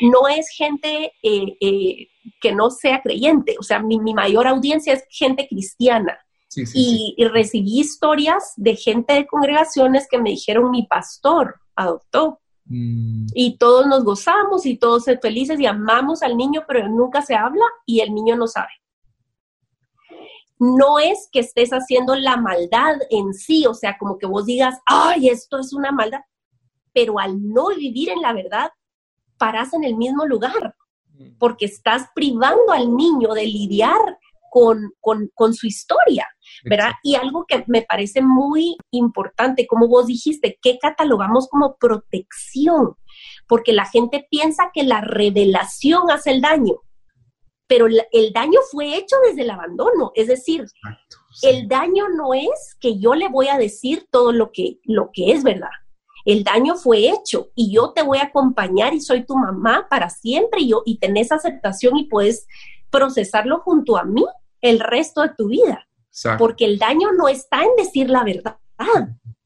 No 0.00 0.26
es 0.26 0.48
gente 0.48 1.12
eh, 1.22 2.08
que 2.40 2.52
no 2.52 2.70
sea 2.70 3.00
creyente, 3.00 3.54
o 3.60 3.62
sea, 3.62 3.78
mi, 3.78 4.00
mayor 4.12 4.48
audiencia 4.48 4.92
es 4.92 5.04
gente 5.08 5.46
cristiana 5.46 6.18
y, 6.74 7.14
recibí 7.32 7.78
historias 7.78 8.54
de 8.56 8.74
gente 8.74 9.14
de 9.14 9.26
congregaciones 9.28 10.08
que 10.10 10.18
me 10.18 10.30
dijeron, 10.30 10.72
mi 10.72 10.84
pastor 10.88 11.54
adoptó. 11.76 12.40
Mm. 12.64 13.26
Y 13.34 13.56
todos 13.56 13.86
nos 13.86 14.02
gozamos 14.02 14.66
y 14.66 14.78
todos 14.78 15.04
ser 15.04 15.20
felices 15.22 15.60
y 15.60 15.66
amamos 15.66 16.24
al 16.24 16.36
niño, 16.36 16.64
pero 16.66 16.88
nunca 16.88 17.22
se 17.22 17.36
habla 17.36 17.64
y 17.86 18.00
el 18.00 18.12
niño 18.12 18.34
no 18.34 18.48
sabe. 18.48 18.72
No 20.58 20.98
es 20.98 21.28
que 21.30 21.40
estés 21.40 21.70
haciendo 21.70 22.14
la 22.14 22.36
maldad 22.36 22.96
en 23.10 23.34
sí, 23.34 23.66
o 23.66 23.74
sea, 23.74 23.98
como 23.98 24.18
que 24.18 24.26
vos 24.26 24.46
digas, 24.46 24.78
ay, 24.86 25.28
esto 25.28 25.58
es 25.58 25.72
una 25.72 25.92
maldad, 25.92 26.20
pero 26.92 27.18
al 27.18 27.46
no 27.52 27.68
vivir 27.68 28.10
en 28.10 28.22
la 28.22 28.32
verdad, 28.32 28.70
paras 29.38 29.74
en 29.74 29.84
el 29.84 29.96
mismo 29.96 30.24
lugar, 30.24 30.74
mm. 31.12 31.38
porque 31.38 31.66
estás 31.66 32.08
privando 32.14 32.72
al 32.72 32.96
niño 32.96 33.34
de 33.34 33.44
lidiar 33.44 34.18
con, 34.50 34.90
con, 35.34 35.52
su 35.52 35.66
historia, 35.66 36.26
¿verdad? 36.64 36.92
Y 37.02 37.14
algo 37.14 37.44
que 37.46 37.64
me 37.66 37.82
parece 37.82 38.22
muy 38.22 38.76
importante, 38.90 39.66
como 39.66 39.86
vos 39.86 40.06
dijiste, 40.06 40.58
¿qué 40.62 40.78
catalogamos 40.80 41.46
como 41.48 41.76
protección? 41.76 42.94
Porque 43.46 43.74
la 43.74 43.84
gente 43.84 44.26
piensa 44.30 44.70
que 44.72 44.82
la 44.82 45.02
revelación 45.02 46.10
hace 46.10 46.30
el 46.30 46.40
daño, 46.40 46.76
pero 47.66 47.86
el 47.86 48.32
daño 48.32 48.60
fue 48.70 48.96
hecho 48.96 49.16
desde 49.26 49.42
el 49.42 49.50
abandono, 49.50 50.12
es 50.14 50.28
decir, 50.28 50.66
el 51.42 51.68
daño 51.68 52.08
no 52.08 52.32
es 52.34 52.76
que 52.80 52.98
yo 52.98 53.14
le 53.14 53.28
voy 53.28 53.48
a 53.48 53.58
decir 53.58 54.06
todo 54.10 54.32
lo 54.32 54.52
que, 54.52 54.78
lo 54.84 55.10
que 55.12 55.32
es 55.32 55.42
verdad. 55.42 55.70
El 56.24 56.42
daño 56.42 56.74
fue 56.74 57.08
hecho 57.08 57.50
y 57.54 57.72
yo 57.72 57.92
te 57.92 58.02
voy 58.02 58.18
a 58.18 58.24
acompañar 58.24 58.94
y 58.94 59.00
soy 59.00 59.24
tu 59.24 59.36
mamá 59.36 59.86
para 59.88 60.10
siempre 60.10 60.60
y, 60.62 60.70
yo, 60.70 60.82
y 60.84 60.98
tenés 60.98 61.30
aceptación 61.30 61.96
y 61.96 62.08
puedes 62.08 62.46
procesarlo 62.90 63.60
junto 63.60 63.96
a 63.96 64.04
mí 64.04 64.24
el 64.60 64.80
resto 64.80 65.22
de 65.22 65.30
tu 65.36 65.48
vida. 65.48 65.86
Porque 66.38 66.64
el 66.64 66.78
daño 66.78 67.12
no 67.12 67.28
está 67.28 67.62
en 67.62 67.76
decir 67.76 68.08
la 68.08 68.24
verdad. 68.24 68.56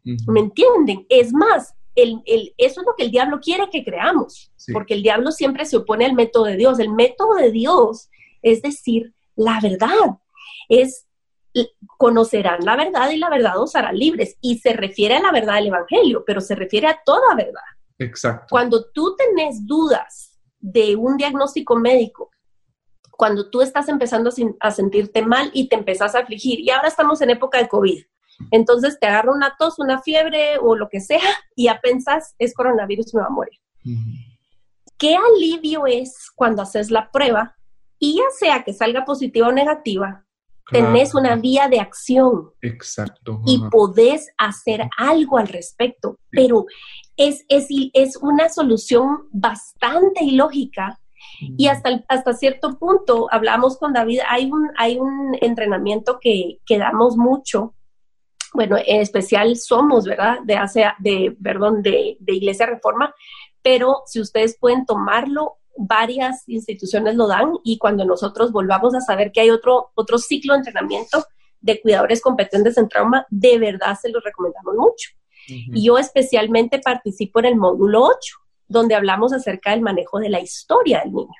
¿Me 0.04 0.40
entienden? 0.40 1.04
Es 1.08 1.32
más, 1.32 1.74
el, 2.02 2.54
eso 2.56 2.80
es 2.80 2.86
lo 2.86 2.94
que 2.96 3.04
el 3.04 3.10
diablo 3.10 3.40
quiere 3.40 3.68
que 3.70 3.84
creamos, 3.84 4.52
porque 4.72 4.94
el 4.94 5.02
diablo 5.02 5.32
siempre 5.32 5.64
se 5.64 5.76
opone 5.76 6.06
al 6.06 6.14
método 6.14 6.44
de 6.44 6.56
Dios. 6.56 6.78
El 6.78 6.92
método 6.92 7.34
de 7.34 7.50
Dios 7.50 8.08
es 8.42 8.62
decir 8.62 9.14
la 9.36 9.60
verdad, 9.60 10.18
es 10.68 11.06
conocerán 11.96 12.64
la 12.64 12.76
verdad 12.76 13.10
y 13.10 13.16
la 13.16 13.28
verdad 13.28 13.60
os 13.60 13.74
hará 13.74 13.92
libres. 13.92 14.36
Y 14.40 14.58
se 14.58 14.72
refiere 14.72 15.16
a 15.16 15.20
la 15.20 15.32
verdad 15.32 15.56
del 15.56 15.68
Evangelio, 15.68 16.24
pero 16.26 16.40
se 16.40 16.54
refiere 16.54 16.86
a 16.86 17.00
toda 17.04 17.34
verdad. 17.34 17.60
Exacto. 17.98 18.46
Cuando 18.50 18.84
tú 18.92 19.16
tenés 19.16 19.66
dudas 19.66 20.38
de 20.58 20.96
un 20.96 21.16
diagnóstico 21.16 21.76
médico, 21.76 22.30
cuando 23.10 23.50
tú 23.50 23.60
estás 23.60 23.88
empezando 23.88 24.30
a 24.60 24.70
sentirte 24.70 25.22
mal 25.22 25.50
y 25.52 25.68
te 25.68 25.76
empezás 25.76 26.14
a 26.14 26.20
afligir, 26.20 26.60
y 26.60 26.70
ahora 26.70 26.88
estamos 26.88 27.20
en 27.20 27.30
época 27.30 27.58
de 27.58 27.68
COVID, 27.68 28.02
entonces 28.50 28.98
te 29.00 29.06
agarra 29.06 29.32
una 29.32 29.54
tos, 29.58 29.78
una 29.78 30.02
fiebre 30.02 30.58
o 30.58 30.76
lo 30.76 30.88
que 30.88 31.00
sea, 31.00 31.20
y 31.56 31.64
ya 31.64 31.80
pensás, 31.80 32.34
es 32.38 32.54
coronavirus, 32.54 33.14
me 33.14 33.22
va 33.22 33.26
a 33.26 33.30
morir. 33.30 33.58
Qué 34.98 35.16
alivio 35.16 35.86
es 35.86 36.30
cuando 36.34 36.62
haces 36.62 36.90
la 36.90 37.10
prueba 37.10 37.56
y 37.98 38.16
ya 38.16 38.24
sea 38.38 38.62
que 38.64 38.72
salga 38.72 39.04
positiva 39.04 39.48
o 39.48 39.52
negativa, 39.52 40.24
tenés 40.70 41.14
una 41.14 41.36
vía 41.36 41.68
de 41.68 41.80
acción. 41.80 42.50
Exacto. 42.62 43.42
Y 43.46 43.60
podés 43.70 44.28
hacer 44.38 44.88
algo 44.96 45.38
al 45.38 45.48
respecto, 45.48 46.18
pero 46.30 46.66
es, 47.16 47.44
es, 47.48 47.66
es, 47.92 48.16
una 48.16 48.48
solución 48.48 49.28
bastante 49.30 50.24
ilógica. 50.24 50.98
Y 51.56 51.68
hasta, 51.68 52.02
hasta 52.08 52.32
cierto 52.32 52.78
punto, 52.78 53.28
hablamos 53.30 53.78
con 53.78 53.92
David, 53.92 54.20
hay 54.28 54.50
un, 54.50 54.70
hay 54.76 54.98
un 54.98 55.36
entrenamiento 55.40 56.18
que, 56.20 56.58
que 56.66 56.78
damos 56.78 57.16
mucho, 57.16 57.74
bueno, 58.54 58.76
en 58.84 59.00
especial 59.00 59.56
somos, 59.56 60.04
¿verdad? 60.04 60.38
De, 60.44 60.56
hace, 60.56 60.84
de, 60.98 61.36
perdón, 61.42 61.82
de, 61.82 62.16
de 62.20 62.34
Iglesia 62.34 62.66
Reforma, 62.66 63.14
pero 63.62 64.02
si 64.06 64.20
ustedes 64.20 64.56
pueden 64.58 64.86
tomarlo, 64.86 65.58
varias 65.76 66.48
instituciones 66.48 67.14
lo 67.14 67.26
dan 67.26 67.52
y 67.64 67.78
cuando 67.78 68.04
nosotros 68.04 68.52
volvamos 68.52 68.94
a 68.94 69.00
saber 69.00 69.32
que 69.32 69.40
hay 69.40 69.50
otro, 69.50 69.90
otro 69.94 70.18
ciclo 70.18 70.52
de 70.52 70.58
entrenamiento 70.58 71.24
de 71.60 71.80
cuidadores 71.80 72.20
competentes 72.20 72.76
en 72.78 72.88
trauma, 72.88 73.26
de 73.30 73.58
verdad 73.58 73.96
se 74.00 74.10
los 74.10 74.22
recomendamos 74.22 74.74
mucho. 74.74 75.10
Y 75.48 75.84
yo 75.84 75.98
especialmente 75.98 76.78
participo 76.78 77.40
en 77.40 77.46
el 77.46 77.56
módulo 77.56 78.04
8, 78.04 78.36
donde 78.68 78.94
hablamos 78.94 79.32
acerca 79.32 79.72
del 79.72 79.80
manejo 79.80 80.20
de 80.20 80.28
la 80.28 80.40
historia 80.40 81.00
del 81.00 81.12
niño. 81.12 81.34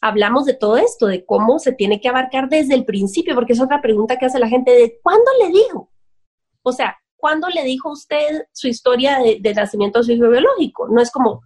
Hablamos 0.00 0.46
de 0.46 0.54
todo 0.54 0.78
esto, 0.78 1.06
de 1.06 1.26
cómo 1.26 1.58
se 1.58 1.72
tiene 1.72 2.00
que 2.00 2.08
abarcar 2.08 2.48
desde 2.48 2.74
el 2.74 2.86
principio, 2.86 3.34
porque 3.34 3.52
es 3.52 3.60
otra 3.60 3.82
pregunta 3.82 4.16
que 4.16 4.26
hace 4.26 4.38
la 4.38 4.48
gente, 4.48 4.70
¿de 4.70 4.98
cuándo 5.02 5.30
le 5.40 5.48
digo? 5.48 5.90
O 6.68 6.72
sea, 6.72 6.96
¿cuándo 7.16 7.48
le 7.48 7.64
dijo 7.64 7.90
usted 7.90 8.46
su 8.52 8.68
historia 8.68 9.18
de, 9.18 9.38
de 9.40 9.54
nacimiento 9.54 10.02
su 10.02 10.12
hijo 10.12 10.28
biológico? 10.28 10.88
No 10.88 11.00
es 11.00 11.10
como, 11.10 11.42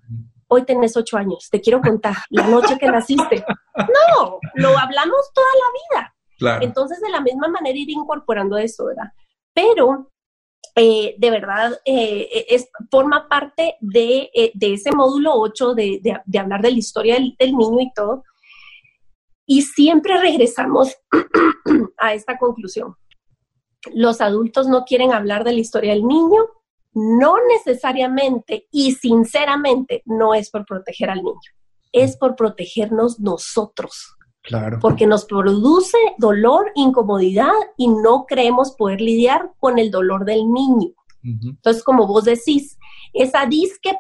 hoy 0.53 0.65
tenés 0.65 0.97
ocho 0.97 1.17
años, 1.17 1.49
te 1.51 1.61
quiero 1.61 1.81
contar 1.81 2.17
la 2.29 2.47
noche 2.47 2.79
que 2.79 2.87
naciste. 2.87 3.45
No, 3.77 4.39
lo 4.55 4.79
hablamos 4.79 5.33
toda 5.33 5.47
la 5.47 5.97
vida. 6.01 6.15
Claro. 6.39 6.65
Entonces, 6.65 7.01
de 7.01 7.09
la 7.09 7.21
misma 7.21 7.49
manera, 7.49 7.79
ir 7.79 7.89
incorporando 7.89 8.59
eso, 8.59 8.87
¿verdad? 8.87 9.13
Pero, 9.55 10.11
eh, 10.75 11.15
de 11.19 11.31
verdad, 11.31 11.81
eh, 11.85 12.47
es, 12.49 12.69
forma 12.91 13.29
parte 13.29 13.77
de, 13.81 14.31
eh, 14.35 14.53
de, 14.55 14.75
ese 14.75 14.93
módulo 14.93 15.35
8 15.37 15.75
de, 15.75 16.01
de, 16.25 16.39
hablar 16.39 16.61
de 16.61 16.73
la 16.73 16.79
historia 16.79 17.15
del, 17.15 17.35
del 17.39 17.57
niño 17.57 17.81
y 17.81 17.93
todo. 17.95 18.25
Y 19.47 19.63
siempre 19.63 20.21
regresamos 20.21 20.95
a 21.99 22.13
esta 22.13 22.37
conclusión. 22.37 22.95
Los 23.93 24.21
adultos 24.21 24.69
no 24.69 24.85
quieren 24.85 25.13
hablar 25.13 25.45
de 25.45 25.53
la 25.53 25.61
historia 25.61 25.93
del 25.93 26.07
niño 26.07 26.49
no 26.95 27.37
necesariamente 27.49 28.69
y 28.71 28.93
sinceramente 28.93 30.03
no 30.05 30.35
es 30.35 30.51
por 30.51 30.67
proteger 30.67 31.11
al 31.11 31.23
niño, 31.23 31.41
es 31.93 32.17
por 32.17 32.37
protegernos 32.37 33.19
nosotros. 33.21 34.17
Claro. 34.43 34.79
Porque 34.81 35.07
nos 35.07 35.25
produce 35.25 35.97
dolor, 36.19 36.73
incomodidad 36.75 37.53
y 37.77 37.89
no 37.89 38.27
creemos 38.27 38.73
poder 38.73 39.01
lidiar 39.01 39.53
con 39.59 39.79
el 39.79 39.91
dolor 39.91 40.25
del 40.25 40.51
niño. 40.53 40.91
Entonces, 41.23 41.85
como 41.85 42.09
vos 42.09 42.25
decís, 42.25 42.77
esa 43.13 43.47
disque 43.47 43.97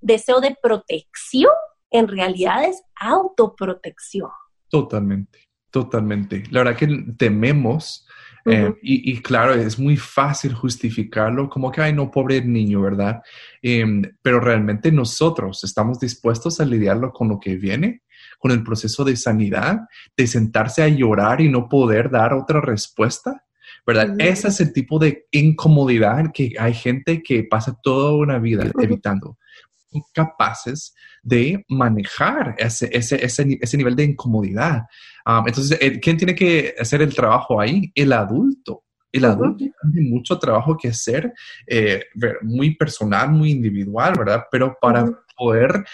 deseo 0.00 0.40
de 0.40 0.56
protección 0.62 1.52
en 1.90 2.08
realidad 2.08 2.64
es 2.64 2.82
autoprotección. 2.98 4.30
Totalmente, 4.70 5.40
totalmente. 5.70 6.44
La 6.50 6.60
verdad 6.60 6.78
que 6.78 6.88
tememos 7.18 8.06
eh, 8.44 8.74
y, 8.82 9.20
claro, 9.20 9.54
es 9.54 9.78
muy 9.78 9.96
fácil 9.96 10.54
justificarlo 10.54 11.48
como 11.48 11.70
que, 11.70 11.80
ay, 11.80 11.92
no, 11.92 12.10
pobre 12.10 12.42
niño, 12.44 12.80
¿verdad? 12.80 13.22
Em, 13.60 14.02
pero 14.22 14.40
realmente 14.40 14.90
nosotros 14.90 15.62
estamos 15.64 16.00
dispuestos 16.00 16.60
a 16.60 16.64
lidiarlo 16.64 17.12
con 17.12 17.28
lo 17.28 17.38
que 17.38 17.56
viene, 17.56 18.02
con 18.38 18.50
el 18.50 18.62
proceso 18.62 19.04
de 19.04 19.16
sanidad, 19.16 19.80
de 20.16 20.26
sentarse 20.26 20.82
a 20.82 20.88
llorar 20.88 21.40
y 21.40 21.48
no 21.48 21.68
poder 21.68 22.10
dar 22.10 22.34
otra 22.34 22.60
respuesta. 22.60 23.44
¿Verdad? 23.84 24.14
Ese 24.18 24.48
es 24.48 24.60
el 24.60 24.72
tipo 24.72 25.00
de 25.00 25.26
incomodidad 25.32 26.30
que 26.32 26.54
hay 26.56 26.72
gente 26.72 27.20
que 27.20 27.42
pasa 27.42 27.76
toda 27.82 28.12
una 28.12 28.38
vida 28.38 28.70
evitando 28.80 29.38
capaces 30.12 30.94
de 31.22 31.64
manejar 31.68 32.54
ese, 32.58 32.88
ese, 32.92 33.24
ese, 33.24 33.58
ese 33.60 33.76
nivel 33.76 33.96
de 33.96 34.04
incomodidad. 34.04 34.82
Um, 35.24 35.46
entonces, 35.46 35.78
eh, 35.80 36.00
¿quién 36.00 36.16
tiene 36.16 36.34
que 36.34 36.74
hacer 36.78 37.02
el 37.02 37.14
trabajo 37.14 37.60
ahí? 37.60 37.92
El 37.94 38.12
adulto. 38.12 38.84
El 39.10 39.26
adulto 39.26 39.66
tiene 39.92 40.08
mucho 40.08 40.38
trabajo 40.38 40.76
que 40.76 40.88
hacer, 40.88 41.34
eh, 41.66 42.02
muy 42.40 42.74
personal, 42.74 43.30
muy 43.30 43.50
individual, 43.50 44.14
¿verdad? 44.16 44.44
Pero 44.50 44.76
para 44.80 45.04
poder 45.36 45.84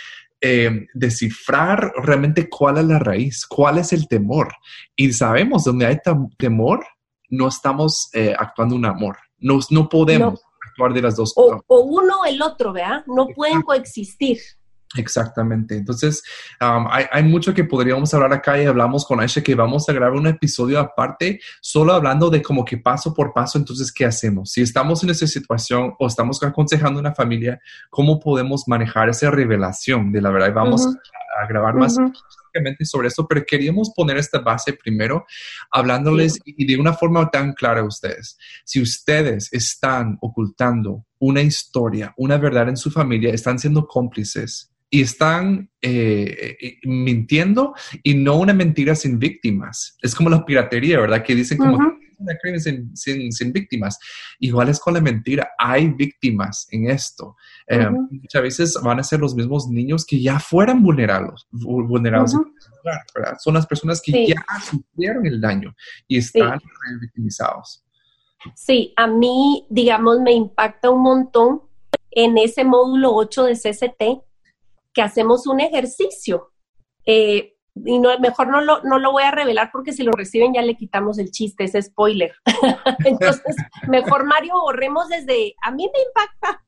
eh, 0.41 0.87
descifrar 0.95 1.93
realmente 2.05 2.49
cuál 2.49 2.79
es 2.79 2.85
la 2.85 3.01
raíz, 3.01 3.45
cuál 3.45 3.79
es 3.79 3.93
el 3.93 4.07
temor. 4.07 4.55
Y 4.95 5.13
sabemos, 5.13 5.65
donde 5.65 5.87
hay 5.87 5.99
temor, 6.39 6.87
no 7.29 7.49
estamos 7.49 8.09
actuando 8.39 8.77
un 8.77 8.87
amor. 8.87 9.19
No, 9.39 9.59
no 9.71 9.89
podemos 9.89 10.41
de 10.95 11.03
las 11.03 11.17
dos 11.17 11.33
o, 11.37 11.63
o 11.67 11.81
uno 11.81 12.21
o 12.21 12.25
el 12.25 12.41
otro, 12.41 12.73
¿verdad? 12.73 13.05
No 13.07 13.27
pueden 13.35 13.63
coexistir. 13.63 14.39
Exactamente. 14.97 15.77
Entonces, 15.77 16.23
um, 16.61 16.87
hay, 16.91 17.05
hay, 17.13 17.23
mucho 17.23 17.53
que 17.53 17.65
podríamos 17.65 18.13
hablar 18.15 18.33
acá 18.33 18.61
y 18.61 18.65
hablamos 18.65 19.05
con 19.05 19.21
Aisha 19.21 19.43
que 19.43 19.55
vamos 19.55 19.87
a 19.89 19.93
grabar 19.93 20.17
un 20.17 20.27
episodio 20.27 20.81
aparte, 20.81 21.41
solo 21.61 21.93
hablando 21.93 22.31
de 22.31 22.41
como 22.41 22.65
que 22.65 22.79
paso 22.79 23.13
por 23.13 23.35
paso, 23.35 23.59
entonces, 23.59 23.93
¿qué 23.93 24.07
hacemos? 24.07 24.51
Si 24.51 24.63
estamos 24.63 25.03
en 25.05 25.11
esa 25.11 25.27
situación 25.27 25.95
o 25.99 26.07
estamos 26.07 26.43
aconsejando 26.43 26.99
a 26.99 27.03
una 27.03 27.15
familia, 27.15 27.61
¿cómo 27.91 28.19
podemos 28.19 28.65
manejar 28.67 29.11
esa 29.11 29.31
revelación 29.31 30.11
de 30.11 30.23
la 30.23 30.31
verdad? 30.31 30.49
Y 30.49 30.53
vamos 30.53 30.87
a, 30.87 31.47
grabar 31.47 31.75
más 31.75 31.97
sobre 32.85 33.09
eso, 33.09 33.27
pero 33.27 33.45
queríamos 33.47 33.93
poner 33.95 34.17
esta 34.17 34.41
base 34.41 34.73
primero, 34.73 35.27
hablándoles 35.71 36.39
y 36.45 36.67
de 36.67 36.79
una 36.79 36.93
forma 36.93 37.31
tan 37.31 37.53
clara 37.53 37.81
a 37.81 37.85
ustedes. 37.85 38.39
Si 38.65 38.81
ustedes 38.81 39.53
están 39.53 40.19
ocultando 40.21 41.05
una 41.19 41.43
historia, 41.43 42.15
una 42.17 42.37
verdad 42.37 42.69
en 42.69 42.77
su 42.77 42.91
familia, 42.91 43.33
están 43.33 43.59
siendo 43.59 43.87
cómplices 43.87 44.73
y 44.91 45.03
están 45.03 45.71
eh, 45.83 46.57
eh, 46.61 46.79
mintiendo 46.85 47.75
y 48.03 48.15
no 48.15 48.37
una 48.37 48.55
mentira 48.55 48.95
sin 48.95 49.19
víctimas. 49.19 49.97
Es 50.03 50.15
como 50.15 50.31
la 50.31 50.45
piratería, 50.45 51.01
¿verdad? 51.01 51.23
Que 51.23 51.35
dicen 51.35 51.59
como 51.59 51.79
crimen 52.41 52.61
sin, 52.95 53.53
víctimas. 53.53 53.99
Igual 54.39 54.69
es 54.69 54.81
con 54.81 54.95
la 54.95 55.01
mentira, 55.01 55.51
hay 55.59 55.89
víctimas 55.89 56.67
en 56.71 56.91
esto. 56.91 57.37
Eh, 57.67 57.89
muchas 58.11 58.43
veces 58.43 58.75
van 58.83 59.01
a 59.01 59.05
ser 59.05 59.21
los 59.21 59.35
mismos 59.35 59.69
niños 59.69 60.05
que 60.05 60.21
ya 60.21 60.39
fueran 60.39 60.83
vulnerados, 60.83 61.47
vulnerados 61.51 62.33
Son 63.39 63.55
las 63.55 63.67
personas 63.67 64.01
que 64.01 64.27
ya 64.27 64.45
sufrieron 64.71 65.27
el 65.27 65.41
daño 65.41 65.75
y 66.07 66.19
están 66.19 66.61
victimizados. 67.01 67.85
Sí, 68.55 68.93
a 68.97 69.07
mí, 69.07 69.67
digamos, 69.69 70.21
me 70.21 70.33
impacta 70.33 70.91
un 70.91 71.03
montón 71.03 71.63
en 72.11 72.39
ese 72.39 72.65
módulo 72.65 73.15
8 73.15 73.45
de 73.45 73.55
CCT 73.55 74.03
que 74.93 75.03
hacemos 75.03 75.47
un 75.47 75.61
ejercicio. 75.61 76.53
Eh, 77.05 77.58
y 77.85 77.99
no, 77.99 78.19
mejor 78.19 78.49
no 78.49 78.61
lo, 78.61 78.83
no 78.83 78.99
lo 78.99 79.13
voy 79.13 79.23
a 79.23 79.31
revelar 79.31 79.71
porque 79.73 79.93
si 79.93 80.03
lo 80.03 80.13
reciben 80.13 80.53
ya 80.55 80.63
le 80.63 80.77
quitamos 80.77 81.19
el 81.19 81.31
chiste, 81.31 81.65
ese 81.65 81.83
spoiler. 81.83 82.35
Entonces, 83.05 83.57
mejor 83.89 84.25
Mario, 84.25 84.61
borremos 84.61 85.09
desde, 85.09 85.55
a 85.63 85.71
mí 85.71 85.91
me 85.93 86.01
impacta, 86.03 86.65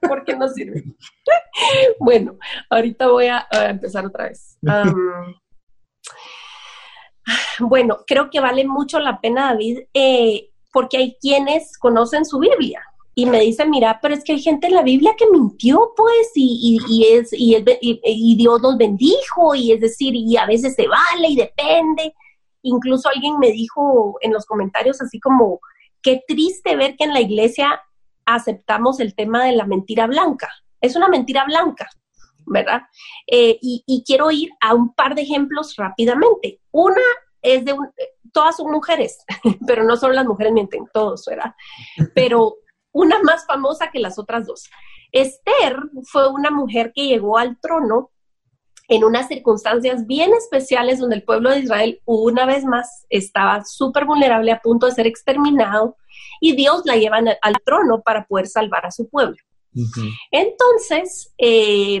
porque 0.08 0.36
no 0.36 0.48
sirve. 0.48 0.84
bueno, 2.00 2.38
ahorita 2.70 3.08
voy 3.08 3.26
a, 3.26 3.46
empezar 3.68 4.06
otra 4.06 4.28
vez. 4.28 4.58
bueno, 7.60 7.98
creo 8.06 8.30
que 8.30 8.40
vale 8.40 8.66
mucho 8.66 9.00
la 9.00 9.20
pena, 9.20 9.52
David, 9.52 9.80
eh, 9.92 10.50
porque 10.72 10.96
hay 10.98 11.16
quienes 11.20 11.76
conocen 11.78 12.24
su 12.24 12.38
Biblia 12.38 12.85
y 13.18 13.24
me 13.24 13.40
dice, 13.40 13.64
mira, 13.64 13.98
pero 14.02 14.12
es 14.12 14.22
que 14.22 14.32
hay 14.32 14.42
gente 14.42 14.66
en 14.66 14.74
la 14.74 14.82
Biblia 14.82 15.14
que 15.16 15.24
mintió, 15.32 15.94
pues, 15.96 16.32
y, 16.34 16.78
y, 16.86 17.14
es, 17.14 17.32
y, 17.32 17.56
y, 17.80 18.36
Dios 18.36 18.60
los 18.60 18.76
bendijo, 18.76 19.54
y 19.54 19.72
es 19.72 19.80
decir, 19.80 20.14
y 20.14 20.36
a 20.36 20.44
veces 20.44 20.74
se 20.74 20.86
vale 20.86 21.28
y 21.28 21.34
depende. 21.34 22.14
Incluso 22.60 23.08
alguien 23.08 23.38
me 23.38 23.52
dijo 23.52 24.18
en 24.20 24.34
los 24.34 24.44
comentarios 24.44 25.00
así 25.00 25.18
como, 25.18 25.60
qué 26.02 26.24
triste 26.28 26.76
ver 26.76 26.94
que 26.96 27.04
en 27.04 27.14
la 27.14 27.22
iglesia 27.22 27.80
aceptamos 28.26 29.00
el 29.00 29.14
tema 29.14 29.46
de 29.46 29.52
la 29.52 29.64
mentira 29.64 30.06
blanca. 30.06 30.50
Es 30.82 30.94
una 30.94 31.08
mentira 31.08 31.46
blanca, 31.46 31.88
¿verdad? 32.44 32.82
Eh, 33.26 33.56
y, 33.62 34.04
quiero 34.06 34.30
ir 34.30 34.50
a 34.60 34.74
un 34.74 34.92
par 34.92 35.14
de 35.14 35.22
ejemplos 35.22 35.74
rápidamente. 35.76 36.60
Una 36.70 37.00
es 37.40 37.64
de, 37.64 37.74
todas 38.30 38.58
son 38.58 38.70
mujeres, 38.70 39.24
pero 39.66 39.84
no 39.84 39.96
solo 39.96 40.12
las 40.12 40.26
mujeres 40.26 40.52
mienten, 40.52 40.84
todos, 40.92 41.24
¿verdad? 41.24 41.54
Pero 42.14 42.58
una 42.96 43.22
más 43.22 43.44
famosa 43.46 43.90
que 43.90 43.98
las 43.98 44.18
otras 44.18 44.46
dos. 44.46 44.70
Esther 45.12 45.76
fue 46.04 46.28
una 46.30 46.50
mujer 46.50 46.92
que 46.94 47.06
llegó 47.06 47.36
al 47.36 47.60
trono 47.60 48.10
en 48.88 49.04
unas 49.04 49.28
circunstancias 49.28 50.06
bien 50.06 50.32
especiales 50.32 50.98
donde 50.98 51.16
el 51.16 51.22
pueblo 51.22 51.50
de 51.50 51.58
Israel 51.58 52.00
una 52.06 52.46
vez 52.46 52.64
más 52.64 53.04
estaba 53.10 53.64
súper 53.64 54.06
vulnerable 54.06 54.50
a 54.50 54.60
punto 54.60 54.86
de 54.86 54.92
ser 54.92 55.06
exterminado 55.06 55.96
y 56.40 56.56
Dios 56.56 56.82
la 56.86 56.96
lleva 56.96 57.18
al 57.18 57.56
trono 57.64 58.00
para 58.00 58.26
poder 58.26 58.46
salvar 58.46 58.86
a 58.86 58.90
su 58.90 59.08
pueblo. 59.08 59.36
Entonces, 60.30 61.34
eh, 61.36 62.00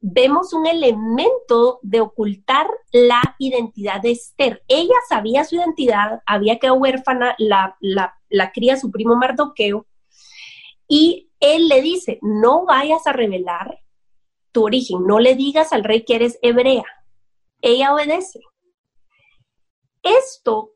vemos 0.00 0.52
un 0.52 0.66
elemento 0.66 1.80
de 1.82 2.00
ocultar 2.00 2.68
la 2.92 3.20
identidad 3.40 4.00
de 4.00 4.12
Esther. 4.12 4.62
Ella 4.68 4.94
sabía 5.08 5.42
su 5.42 5.56
identidad, 5.56 6.20
había 6.24 6.60
quedado 6.60 6.78
huérfana, 6.78 7.34
la, 7.38 7.76
la, 7.80 8.14
la 8.28 8.52
cría 8.52 8.76
su 8.76 8.92
primo 8.92 9.16
Mardoqueo, 9.16 9.86
y 10.88 11.30
él 11.40 11.68
le 11.68 11.82
dice, 11.82 12.18
no 12.22 12.64
vayas 12.64 13.06
a 13.06 13.12
revelar 13.12 13.80
tu 14.52 14.64
origen, 14.64 15.06
no 15.06 15.18
le 15.18 15.34
digas 15.34 15.72
al 15.72 15.84
rey 15.84 16.04
que 16.04 16.16
eres 16.16 16.38
hebrea. 16.42 16.84
Ella 17.60 17.94
obedece. 17.94 18.40
Esto 20.02 20.72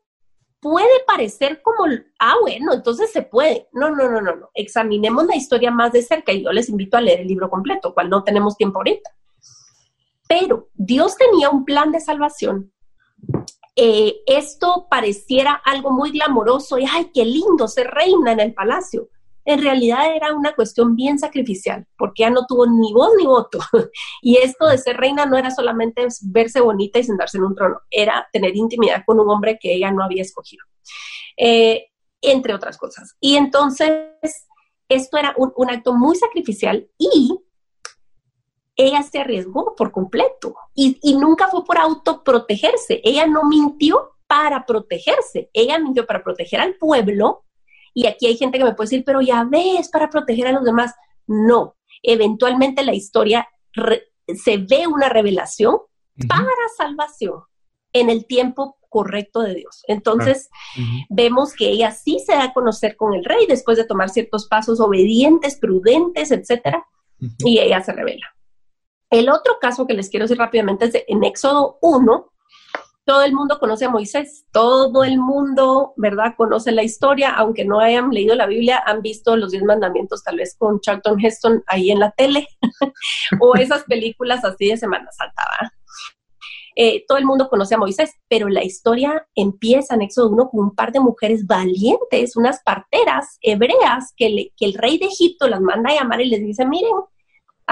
puede 0.59 1.03
parecer 1.07 1.61
como, 1.63 1.85
ah, 2.19 2.35
bueno, 2.41 2.73
entonces 2.73 3.11
se 3.11 3.23
puede. 3.23 3.69
No, 3.71 3.89
no, 3.89 4.09
no, 4.09 4.21
no, 4.21 4.35
no. 4.35 4.49
Examinemos 4.53 5.25
la 5.25 5.35
historia 5.35 5.71
más 5.71 5.91
de 5.91 6.03
cerca 6.03 6.31
y 6.31 6.43
yo 6.43 6.51
les 6.51 6.69
invito 6.69 6.97
a 6.97 7.01
leer 7.01 7.21
el 7.21 7.27
libro 7.27 7.49
completo, 7.49 7.93
cual 7.93 8.09
no 8.09 8.23
tenemos 8.23 8.57
tiempo 8.57 8.79
ahorita. 8.79 9.09
Pero 10.27 10.69
Dios 10.73 11.17
tenía 11.17 11.49
un 11.49 11.65
plan 11.65 11.91
de 11.91 11.99
salvación. 11.99 12.71
Eh, 13.75 14.21
esto 14.27 14.87
pareciera 14.89 15.53
algo 15.53 15.91
muy 15.91 16.11
glamoroso 16.11 16.77
y, 16.77 16.85
ay, 16.85 17.09
qué 17.13 17.25
lindo 17.25 17.67
ser 17.67 17.87
reina 17.87 18.33
en 18.33 18.41
el 18.41 18.53
palacio 18.53 19.09
en 19.45 19.61
realidad 19.61 20.15
era 20.15 20.33
una 20.33 20.53
cuestión 20.53 20.95
bien 20.95 21.17
sacrificial, 21.17 21.85
porque 21.97 22.23
ya 22.23 22.29
no 22.29 22.45
tuvo 22.45 22.67
ni 22.67 22.93
voz 22.93 23.11
ni 23.17 23.25
voto. 23.25 23.59
Y 24.21 24.37
esto 24.37 24.67
de 24.67 24.77
ser 24.77 24.97
reina 24.97 25.25
no 25.25 25.37
era 25.37 25.51
solamente 25.51 26.05
verse 26.23 26.61
bonita 26.61 26.99
y 26.99 27.03
sentarse 27.03 27.37
en 27.37 27.43
un 27.43 27.55
trono, 27.55 27.79
era 27.89 28.27
tener 28.31 28.55
intimidad 28.55 29.03
con 29.05 29.19
un 29.19 29.29
hombre 29.29 29.57
que 29.59 29.73
ella 29.73 29.91
no 29.91 30.03
había 30.03 30.21
escogido, 30.21 30.63
eh, 31.37 31.87
entre 32.21 32.53
otras 32.53 32.77
cosas. 32.77 33.15
Y 33.19 33.35
entonces, 33.35 34.47
esto 34.89 35.17
era 35.17 35.33
un, 35.37 35.69
acto 35.69 35.93
muy 35.93 36.15
sacrificial 36.15 36.87
y 36.97 37.39
ella 38.75 39.01
se 39.03 39.19
arriesgó 39.19 39.75
por 39.75 39.91
completo 39.91 40.55
y, 40.75 40.99
y 41.01 41.15
nunca 41.15 41.47
fue 41.47 41.63
por 41.65 41.77
autoprotegerse. 41.77 43.01
Ella 43.03 43.25
no 43.25 43.43
mintió 43.43 44.11
para 44.27 44.65
protegerse, 44.65 45.49
ella 45.53 45.79
mintió 45.79 46.05
para 46.05 46.23
proteger 46.23 46.61
al 46.61 46.75
pueblo 46.75 47.43
y 47.93 48.07
aquí 48.07 48.27
hay 48.27 48.37
gente 48.37 48.57
que 48.57 48.63
me 48.63 48.73
puede 48.73 48.89
decir, 48.89 49.03
pero 49.05 49.21
ya 49.21 49.43
ves, 49.43 49.89
para 49.89 50.09
proteger 50.09 50.47
a 50.47 50.51
los 50.51 50.63
demás. 50.63 50.93
No, 51.27 51.75
eventualmente 52.03 52.83
la 52.83 52.93
historia 52.93 53.47
se 54.27 54.57
ve 54.57 54.87
una 54.87 55.09
revelación 55.09 55.77
para 56.27 56.47
salvación 56.77 57.41
en 57.93 58.09
el 58.09 58.25
tiempo 58.25 58.77
correcto 58.89 59.41
de 59.41 59.55
Dios. 59.55 59.83
Entonces, 59.87 60.49
vemos 61.09 61.53
que 61.53 61.69
ella 61.69 61.91
sí 61.91 62.19
se 62.19 62.33
da 62.33 62.45
a 62.45 62.53
conocer 62.53 62.95
con 62.97 63.13
el 63.13 63.23
rey 63.23 63.45
después 63.47 63.77
de 63.77 63.85
tomar 63.85 64.09
ciertos 64.09 64.47
pasos 64.47 64.79
obedientes, 64.79 65.57
prudentes, 65.57 66.31
etcétera, 66.31 66.85
y 67.39 67.59
ella 67.59 67.81
se 67.81 67.93
revela. 67.93 68.25
El 69.09 69.29
otro 69.29 69.57
caso 69.59 69.87
que 69.87 69.93
les 69.93 70.09
quiero 70.09 70.25
decir 70.25 70.37
rápidamente 70.37 70.85
es 70.85 71.03
en 71.07 71.23
Éxodo 71.23 71.77
1, 71.81 72.30
todo 73.05 73.23
el 73.23 73.33
mundo 73.33 73.57
conoce 73.59 73.85
a 73.85 73.89
Moisés, 73.89 74.45
todo 74.51 75.03
el 75.03 75.17
mundo, 75.17 75.93
¿verdad? 75.97 76.35
Conoce 76.37 76.71
la 76.71 76.83
historia, 76.83 77.31
aunque 77.31 77.65
no 77.65 77.79
hayan 77.79 78.09
leído 78.11 78.35
la 78.35 78.45
Biblia, 78.45 78.81
han 78.85 79.01
visto 79.01 79.35
los 79.35 79.51
diez 79.51 79.63
mandamientos 79.63 80.23
tal 80.23 80.37
vez 80.37 80.55
con 80.57 80.79
Charlton 80.79 81.19
Heston 81.19 81.63
ahí 81.67 81.91
en 81.91 81.99
la 81.99 82.11
tele, 82.11 82.47
o 83.39 83.55
esas 83.55 83.83
películas 83.83 84.45
así 84.45 84.67
de 84.67 84.77
Semana 84.77 85.09
Santa, 85.11 85.43
eh, 86.75 87.03
todo 87.05 87.17
el 87.17 87.25
mundo 87.25 87.49
conoce 87.49 87.75
a 87.75 87.77
Moisés, 87.77 88.13
pero 88.29 88.47
la 88.47 88.63
historia 88.63 89.27
empieza 89.35 89.95
en 89.95 90.03
Éxodo 90.03 90.29
1 90.29 90.49
con 90.49 90.59
un 90.61 90.75
par 90.75 90.91
de 90.91 91.01
mujeres 91.01 91.45
valientes, 91.45 92.37
unas 92.37 92.61
parteras 92.63 93.37
hebreas 93.41 94.13
que, 94.15 94.51
que 94.55 94.65
el 94.65 94.73
rey 94.75 94.97
de 94.97 95.07
Egipto 95.07 95.47
las 95.47 95.59
manda 95.59 95.91
a 95.91 95.95
llamar 95.95 96.21
y 96.21 96.29
les 96.29 96.41
dice, 96.41 96.65
miren, 96.65 96.91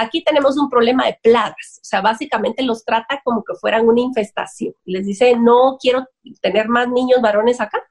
Aquí 0.02 0.24
tenemos 0.24 0.58
un 0.58 0.70
problema 0.70 1.06
de 1.06 1.20
plagas, 1.22 1.82
o 1.82 1.84
sea, 1.84 2.00
básicamente 2.00 2.64
los 2.64 2.86
trata 2.86 3.20
como 3.22 3.44
que 3.44 3.54
fueran 3.56 3.86
una 3.86 4.00
infestación. 4.00 4.74
Les 4.86 5.06
dice, 5.06 5.36
no 5.36 5.78
quiero 5.78 6.08
tener 6.42 6.70
más 6.70 6.88
niños 6.88 7.20
varones 7.22 7.60
acá. 7.60 7.84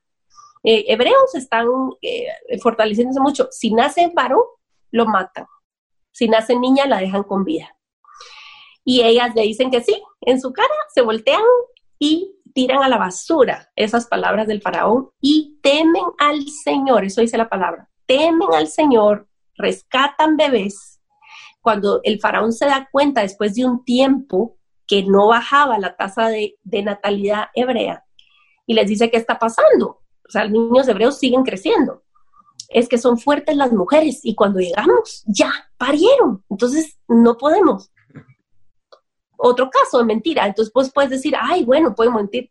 Eh, 0.64 0.87
hebreos 0.88 1.35
están 1.35 1.66
eh, 2.01 2.29
fortaleciéndose 2.62 3.21
mucho. 3.21 3.49
Si 3.51 3.75
nace 3.75 4.11
varón, 4.14 4.40
lo 4.90 5.05
matan. 5.05 5.44
Si 6.11 6.29
nace 6.29 6.57
niña, 6.57 6.87
la 6.87 6.97
dejan 6.97 7.25
con 7.25 7.44
vida. 7.44 7.77
Y 8.85 9.03
ellas 9.03 9.35
le 9.35 9.42
dicen 9.42 9.71
que 9.71 9.83
sí, 9.83 10.03
en 10.23 10.40
su 10.40 10.55
cara 10.55 10.75
se 10.94 11.03
voltean 11.03 11.42
y 11.99 12.37
tiran 12.55 12.83
a 12.83 12.88
la 12.88 12.97
basura 12.97 13.71
esas 13.77 14.07
palabras 14.07 14.47
del 14.47 14.62
faraón 14.62 15.11
y 15.21 15.59
temen 15.62 16.05
al 16.18 16.49
Señor, 16.49 17.05
eso 17.05 17.21
dice 17.21 17.37
la 17.37 17.51
palabra, 17.51 17.90
temen 18.07 18.49
al 18.55 18.66
Señor, 18.66 19.29
rescatan 19.57 20.38
bebés 20.38 20.97
cuando 21.68 22.00
el 22.02 22.18
faraón 22.18 22.54
se 22.54 22.64
da 22.64 22.88
cuenta 22.90 23.20
después 23.20 23.54
de 23.54 23.66
un 23.66 23.85
tiempo 23.85 24.57
que 24.87 25.02
no 25.02 25.28
bajaba 25.28 25.78
la 25.78 25.96
tasa 25.96 26.31
de, 26.31 26.57
natalidad 26.83 27.48
hebrea 27.54 28.07
y 28.64 28.72
les 28.72 28.88
dice, 28.88 29.11
¿qué 29.11 29.18
está 29.18 29.38
pasando? 29.38 30.00
O 30.26 30.31
sea, 30.31 30.44
los 30.44 30.52
niños 30.52 30.88
hebreos 30.88 31.18
siguen 31.18 31.42
creciendo. 31.42 32.04
Es 32.70 32.88
que 32.88 32.96
son 32.96 33.18
fuertes 33.18 33.54
las 33.54 33.70
mujeres 33.70 34.20
y 34.22 34.35
cuando 34.35 34.61
llegamos, 34.61 35.24
ya, 35.26 35.52
parieron. 35.76 36.42
Entonces, 36.48 36.98
no 37.07 37.37
podemos. 37.37 37.90
Otro 39.37 39.68
caso 39.68 39.98
de 39.98 40.04
mentira. 40.04 40.46
Entonces, 40.46 40.72
pues 40.72 40.90
puedes 40.90 41.11
decir, 41.11 41.35
ay, 41.38 41.66
bueno, 41.66 41.94
puedo 41.94 42.12
mentir. 42.12 42.50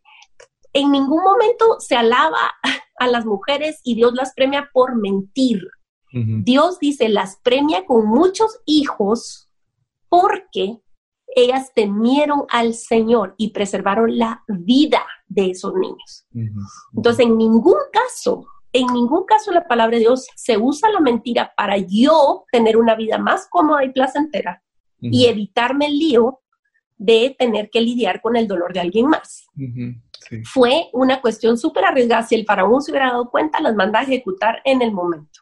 En 0.72 0.92
ningún 0.92 1.24
momento 1.24 1.80
se 1.80 1.96
alaba 1.96 2.52
a 3.00 3.08
las 3.08 3.26
mujeres 3.26 3.80
y 3.82 3.96
Dios 3.96 4.14
las 4.14 4.32
premia 4.32 4.70
por 4.72 4.94
mentir. 4.94 5.68
Dios 6.10 6.78
dice, 6.78 7.08
las 7.08 7.36
premia 7.36 7.84
con 7.84 8.06
muchos 8.06 8.60
hijos 8.64 9.50
porque 10.08 10.80
ellas 11.34 11.72
temieron 11.74 12.44
al 12.48 12.74
Señor 12.74 13.34
y 13.36 13.50
preservaron 13.50 14.18
la 14.18 14.42
vida 14.48 15.06
de 15.26 15.50
esos 15.50 15.74
niños. 15.74 16.26
Entonces, 16.94 17.26
en 17.26 17.36
ningún 17.36 17.76
caso, 17.92 18.46
en 18.72 18.86
ningún 18.88 19.24
caso 19.24 19.52
la 19.52 19.66
palabra 19.66 19.96
de 19.96 20.00
Dios 20.00 20.26
se 20.34 20.56
usa 20.56 20.90
la 20.90 21.00
mentira 21.00 21.52
para 21.56 21.76
yo 21.78 22.44
tener 22.50 22.76
una 22.76 22.94
vida 22.94 23.18
más 23.18 23.46
cómoda 23.50 23.84
y 23.84 23.92
placentera 23.92 24.62
y 25.00 25.26
evitarme 25.26 25.86
el 25.86 25.98
lío 25.98 26.40
de 26.96 27.36
tener 27.38 27.70
que 27.70 27.80
lidiar 27.80 28.20
con 28.20 28.36
el 28.36 28.48
dolor 28.48 28.72
de 28.72 28.80
alguien 28.80 29.06
más. 29.06 29.46
Fue 30.44 30.88
una 30.92 31.20
cuestión 31.20 31.56
súper 31.56 31.84
arriesgada. 31.84 32.24
Si 32.24 32.34
el 32.34 32.44
faraón 32.44 32.82
se 32.82 32.90
hubiera 32.90 33.10
dado 33.10 33.30
cuenta, 33.30 33.60
las 33.60 33.74
manda 33.74 34.00
a 34.00 34.02
ejecutar 34.02 34.60
en 34.64 34.82
el 34.82 34.92
momento. 34.92 35.40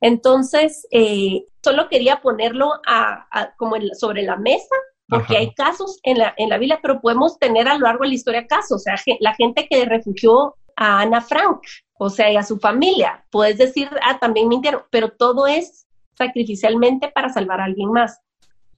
Entonces, 0.00 0.86
eh, 0.90 1.44
solo 1.62 1.88
quería 1.88 2.20
ponerlo 2.20 2.72
a, 2.86 3.52
como 3.56 3.76
sobre 3.94 4.22
la 4.22 4.36
mesa, 4.36 4.74
porque 5.08 5.36
hay 5.36 5.52
casos 5.54 5.98
en 6.04 6.18
la, 6.18 6.34
en 6.36 6.50
la 6.50 6.58
Biblia, 6.58 6.78
pero 6.82 7.00
podemos 7.00 7.38
tener 7.38 7.66
a 7.66 7.74
lo 7.74 7.86
largo 7.86 8.04
de 8.04 8.10
la 8.10 8.14
historia 8.14 8.46
casos. 8.46 8.72
O 8.72 8.78
sea, 8.78 8.94
la 9.18 9.34
gente 9.34 9.66
que 9.68 9.84
refugió 9.84 10.54
a 10.76 11.00
Ana 11.00 11.20
Frank, 11.20 11.60
o 11.98 12.08
sea, 12.08 12.32
y 12.32 12.36
a 12.36 12.42
su 12.42 12.58
familia. 12.58 13.24
Puedes 13.30 13.58
decir, 13.58 13.88
ah, 14.02 14.18
también 14.18 14.48
mintieron, 14.48 14.82
pero 14.90 15.10
todo 15.10 15.46
es 15.46 15.86
sacrificialmente 16.16 17.08
para 17.08 17.28
salvar 17.28 17.60
a 17.60 17.64
alguien 17.64 17.92
más. 17.92 18.20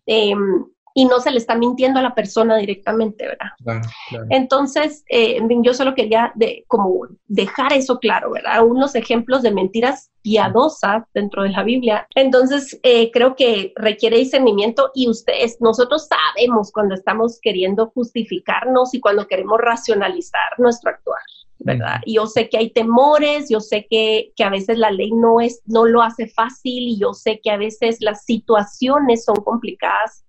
Em, 0.06 0.64
y 0.94 1.04
no 1.04 1.20
se 1.20 1.30
le 1.30 1.38
está 1.38 1.54
mintiendo 1.54 1.98
a 1.98 2.02
la 2.02 2.14
persona 2.14 2.56
directamente, 2.56 3.26
¿verdad? 3.26 3.82
Entonces, 4.30 5.04
eh, 5.08 5.40
yo 5.62 5.74
solo 5.74 5.94
quería 5.94 6.32
de, 6.34 6.64
como 6.68 7.06
dejar 7.26 7.72
eso 7.72 7.98
claro, 7.98 8.32
¿verdad? 8.32 8.64
Unos 8.64 8.94
ejemplos 8.94 9.42
de 9.42 9.52
mentiras 9.52 10.10
piadosas 10.22 11.04
dentro 11.14 11.42
de 11.42 11.50
la 11.50 11.62
Biblia. 11.62 12.06
Entonces, 12.14 12.78
eh, 12.82 13.10
creo 13.10 13.34
que 13.36 13.72
requiere 13.76 14.18
discernimiento 14.18 14.90
y 14.94 15.08
ustedes, 15.08 15.56
nosotros 15.60 16.08
sabemos 16.08 16.70
cuando 16.72 16.94
estamos 16.94 17.38
queriendo 17.40 17.90
justificarnos 17.94 18.94
y 18.94 19.00
cuando 19.00 19.26
queremos 19.26 19.58
racionalizar 19.60 20.58
nuestro 20.58 20.90
actuar. 20.90 21.20
¿verdad? 21.64 22.00
Yo 22.06 22.26
sé 22.26 22.48
que 22.48 22.58
hay 22.58 22.70
temores, 22.70 23.48
yo 23.48 23.60
sé 23.60 23.86
que, 23.88 24.32
que, 24.34 24.42
a 24.42 24.50
veces 24.50 24.78
la 24.78 24.90
ley 24.90 25.12
no, 25.12 25.40
es, 25.40 25.62
no 25.64 25.84
lo 25.84 26.02
hace 26.02 26.26
fácil 26.26 26.88
y 26.88 26.98
yo 26.98 27.14
sé 27.14 27.40
que 27.40 27.52
a 27.52 27.56
veces 27.56 27.98
las 28.00 28.24
situaciones 28.24 29.24
son 29.24 29.36
complicadas 29.36 30.24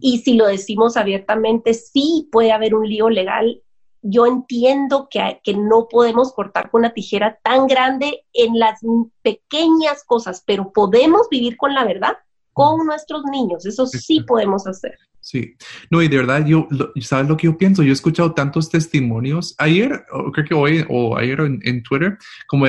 y 0.00 0.18
si 0.18 0.34
lo 0.34 0.46
decimos 0.46 0.96
abiertamente, 0.96 1.74
sí 1.74 2.28
puede 2.32 2.52
haber 2.52 2.74
un 2.74 2.88
lío 2.88 3.10
legal. 3.10 3.62
Yo 4.02 4.26
entiendo 4.26 5.08
que, 5.10 5.40
que 5.44 5.54
no 5.54 5.88
podemos 5.88 6.32
cortar 6.32 6.70
con 6.70 6.80
una 6.80 6.94
tijera 6.94 7.38
tan 7.42 7.66
grande 7.66 8.24
en 8.32 8.58
las 8.58 8.80
pequeñas 9.22 10.04
cosas, 10.04 10.42
pero 10.46 10.72
podemos 10.72 11.28
vivir 11.30 11.56
con 11.56 11.74
la 11.74 11.84
verdad 11.84 12.16
con 12.52 12.86
nuestros 12.86 13.24
niños. 13.24 13.66
Eso 13.66 13.86
sí 13.86 14.20
podemos 14.22 14.66
hacer. 14.66 14.98
Sí, 15.22 15.54
no, 15.90 16.00
y 16.02 16.08
de 16.08 16.16
verdad, 16.16 16.46
yo, 16.46 16.66
¿sabes 17.00 17.28
lo 17.28 17.36
que 17.36 17.46
yo 17.46 17.58
pienso? 17.58 17.82
Yo 17.82 17.90
he 17.90 17.92
escuchado 17.92 18.32
tantos 18.32 18.70
testimonios. 18.70 19.54
Ayer, 19.58 20.04
creo 20.32 20.46
que 20.46 20.54
hoy 20.54 20.84
o 20.88 21.16
ayer 21.16 21.40
en, 21.40 21.82
Twitter, 21.82 22.16
como 22.46 22.66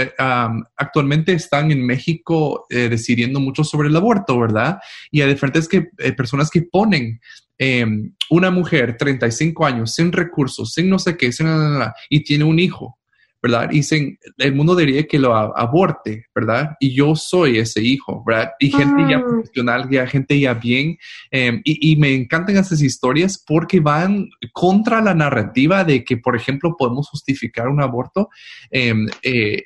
actualmente 0.76 1.32
están 1.32 1.72
en 1.72 1.86
México 1.86 2.66
eh, 2.70 2.90
decidiendo 2.90 3.40
mucho 3.40 3.64
sobre 3.64 3.88
el 3.88 3.96
aborto, 3.96 4.38
¿verdad? 4.38 4.80
Y 5.12 5.22
hay 5.22 5.30
diferentes 5.30 5.68
que, 5.68 5.90
eh, 5.98 6.12
personas 6.12 6.50
que 6.50 6.64
ponen 6.64 7.22
em, 7.58 8.14
una 8.30 8.52
mujer, 8.52 8.98
35 8.98 9.66
años, 9.66 9.94
sin 9.94 10.12
recursos, 10.12 10.74
sin 10.74 10.90
no 10.90 11.00
sé 11.00 11.16
qué, 11.16 11.32
sin 11.32 11.46
nada, 11.46 11.96
y 12.10 12.24
tiene 12.24 12.44
un 12.44 12.60
hijo. 12.60 13.01
¿Verdad? 13.42 13.70
Dicen, 13.70 14.20
el 14.38 14.54
mundo 14.54 14.76
diría 14.76 15.08
que 15.08 15.18
lo 15.18 15.34
aborte, 15.36 16.26
¿verdad? 16.36 16.76
Y 16.80 16.94
yo 16.94 17.16
soy 17.16 17.58
ese 17.58 17.82
hijo, 17.82 18.24
¿verdad? 18.26 18.52
Y 18.60 18.70
gente 18.70 19.04
ya 19.10 19.18
ah. 19.18 19.24
profesional, 19.24 19.90
ya 19.90 20.06
gente 20.06 20.40
ya 20.40 20.54
bien. 20.54 20.98
Em, 21.32 21.62
y, 21.64 21.96
me 21.96 22.14
encantan 22.14 22.58
esas 22.58 22.82
historias 22.82 23.44
porque 23.46 23.80
van 23.80 24.30
contra 24.54 25.02
la 25.02 25.16
narrativa 25.16 25.84
de 25.84 26.04
que, 26.04 26.18
por 26.18 26.36
ejemplo, 26.36 26.76
podemos 26.78 27.10
justificar 27.10 27.68
un 27.68 27.82
aborto, 27.82 28.30
em, 28.70 29.08
eh, 29.24 29.64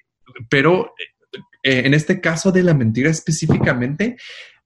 pero 0.49 0.93
eh, 1.63 1.83
en 1.85 1.93
este 1.93 2.21
caso 2.21 2.51
de 2.51 2.63
la 2.63 2.73
mentira 2.73 3.09
específicamente, 3.09 4.17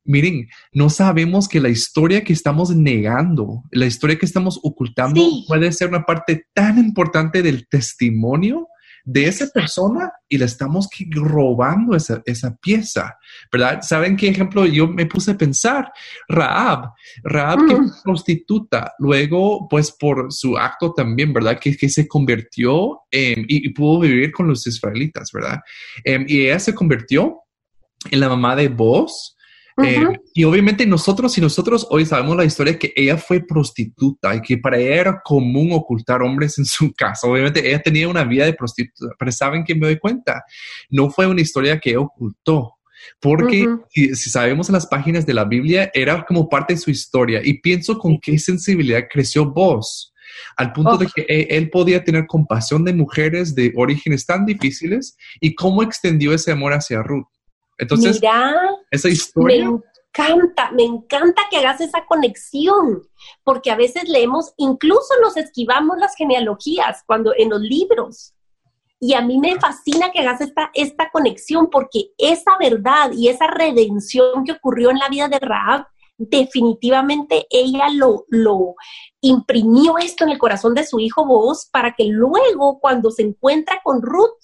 miren, 0.04 0.50
no 0.72 0.90
sabemos 0.90 1.48
que 1.48 1.60
la 1.60 1.70
historia 1.70 2.24
que 2.24 2.34
estamos 2.34 2.76
negando, 2.76 3.64
la 3.72 3.86
historia 3.86 4.18
que 4.18 4.26
estamos 4.26 4.60
ocultando 4.64 5.22
puede 5.48 5.72
ser 5.72 5.90
una 5.90 6.04
parte 6.04 6.46
tan 6.54 6.78
importante 6.78 7.42
del 7.42 7.68
testimonio 7.68 8.68
de 9.06 9.26
esa 9.26 9.48
persona 9.48 10.12
y 10.28 10.38
le 10.38 10.46
estamos 10.46 10.88
robando 11.12 11.96
esa, 11.96 12.22
pieza, 12.62 13.18
¿verdad? 13.52 13.82
¿Saben 13.82 14.16
qué 14.16 14.30
ejemplo? 14.30 14.66
Yo 14.66 14.88
me 14.88 15.06
puse 15.06 15.32
a 15.32 15.38
pensar, 15.38 15.92
Raab, 16.28 16.92
Raab 17.24 17.68
que 17.68 17.76
fue 17.76 17.86
prostituta, 18.04 18.94
luego 19.00 19.68
pues 19.70 19.92
por 19.92 20.32
su 20.32 20.58
acto 20.58 20.94
también, 20.94 21.34
¿verdad? 21.34 21.60
Que, 21.60 21.76
que 21.76 21.90
se 21.90 22.08
convirtió 22.08 23.02
y, 23.12 23.70
pudo 23.70 24.02
vivir 24.02 24.32
con 24.32 24.48
los 24.48 24.66
israelitas, 24.68 25.32
¿verdad? 25.32 25.60
Em, 26.04 26.26
y 26.28 26.42
ella 26.42 26.60
se 26.60 26.74
convirtió 26.74 27.40
en 28.12 28.20
la 28.20 28.30
mamá 28.30 28.56
de 28.56 28.68
Boaz, 29.82 30.14
eh, 30.14 30.20
y 30.34 30.44
obviamente 30.44 30.86
nosotros, 30.86 31.34
si 31.34 31.42
nosotros 31.42 31.88
hoy 31.90 32.06
sabemos 32.06 32.36
la 32.38 32.46
historia 32.46 32.78
que 32.78 32.94
ella 32.96 33.18
fue 33.18 33.42
prostituta 33.42 34.36
y 34.36 34.42
que 34.42 34.58
para 34.58 34.78
ella 34.78 34.96
era 34.96 35.22
común 35.24 35.72
ocultar 35.72 36.22
hombres 36.22 36.58
en 36.58 36.66
su 36.66 36.94
casa, 36.94 37.28
obviamente 37.28 37.68
ella 37.68 37.82
tenía 37.82 38.08
una 38.08 38.24
vida 38.24 38.46
de 38.46 38.54
prostituta, 38.54 39.14
pero 39.18 39.32
¿saben 39.32 39.64
que 39.64 39.76
me 39.76 39.88
doy 39.88 39.98
cuenta? 39.98 40.44
No 40.90 41.10
fue 41.10 41.28
una 41.28 41.42
historia 41.42 41.80
que 41.80 41.92
ella 41.92 42.02
ocultó. 42.02 42.76
Porque 43.22 43.66
si, 43.90 44.14
sabemos 44.14 44.68
en 44.68 44.74
las 44.74 44.86
páginas 44.86 45.26
de 45.26 45.34
la 45.34 45.46
Biblia, 45.46 45.90
era 45.94 46.26
como 46.26 46.50
parte 46.50 46.74
de 46.74 46.80
su 46.80 46.92
historia. 46.92 47.40
Y 47.42 47.62
pienso 47.62 47.98
con 47.98 48.20
qué 48.20 48.38
sensibilidad 48.38 49.08
creció 49.10 49.46
vos 49.46 50.14
al 50.58 50.74
punto 50.74 50.98
de 50.98 51.08
que 51.08 51.26
él, 51.50 51.70
podía 51.70 52.04
tener 52.04 52.28
compasión 52.28 52.84
de 52.84 52.94
mujeres 52.94 53.56
de 53.56 53.74
orígenes 53.76 54.26
tan 54.26 54.46
difíciles 54.46 55.16
y 55.40 55.56
cómo 55.56 55.84
extendió 55.84 56.34
ese 56.34 56.52
amor 56.52 56.74
hacia 56.74 57.04
Ruth. 57.04 57.28
Entonces, 57.80 58.20
Mira, 58.22 58.56
esa 58.92 59.10
historia. 59.10 59.70
Me 59.70 59.80
encanta, 60.28 60.72
me 60.72 60.84
encanta 60.84 61.44
que 61.50 61.58
hagas 61.58 61.82
esa 61.82 62.06
conexión, 62.06 63.08
porque 63.44 63.72
a 63.72 63.76
veces 63.76 64.08
leemos, 64.08 64.54
incluso 64.58 65.14
nos 65.22 65.38
esquivamos 65.38 65.98
las 65.98 66.16
genealogías 66.16 67.04
cuando 67.06 67.34
en 67.36 67.50
los 67.50 67.62
libros. 67.62 68.34
Y 69.00 69.14
a 69.14 69.22
mí 69.22 69.40
me 69.40 69.58
fascina 69.60 70.12
que 70.12 70.20
hagas 70.20 70.42
esta, 70.42 70.72
esta 70.74 71.10
conexión, 71.10 71.70
porque 71.70 72.12
esa 72.18 72.58
verdad 72.60 73.12
y 73.14 73.30
esa 73.30 73.48
redención 73.48 74.44
que 74.44 74.52
ocurrió 74.52 74.92
en 74.92 75.00
la 75.00 75.08
vida 75.08 75.30
de 75.30 75.40
Raab, 75.40 75.88
definitivamente 76.18 77.48
ella 77.50 77.88
lo, 77.94 78.26
lo 78.28 78.76
imprimió 79.22 79.98
esto 79.98 80.26
en 80.26 80.32
el 80.32 80.38
corazón 80.38 80.76
de 80.76 80.86
su 80.86 81.00
hijo 81.00 81.26
vos 81.26 81.70
para 81.72 81.94
que 81.94 82.04
luego 82.04 82.80
cuando 82.82 83.10
se 83.10 83.22
encuentra 83.22 83.80
con 83.86 84.02
Ruth, 84.02 84.44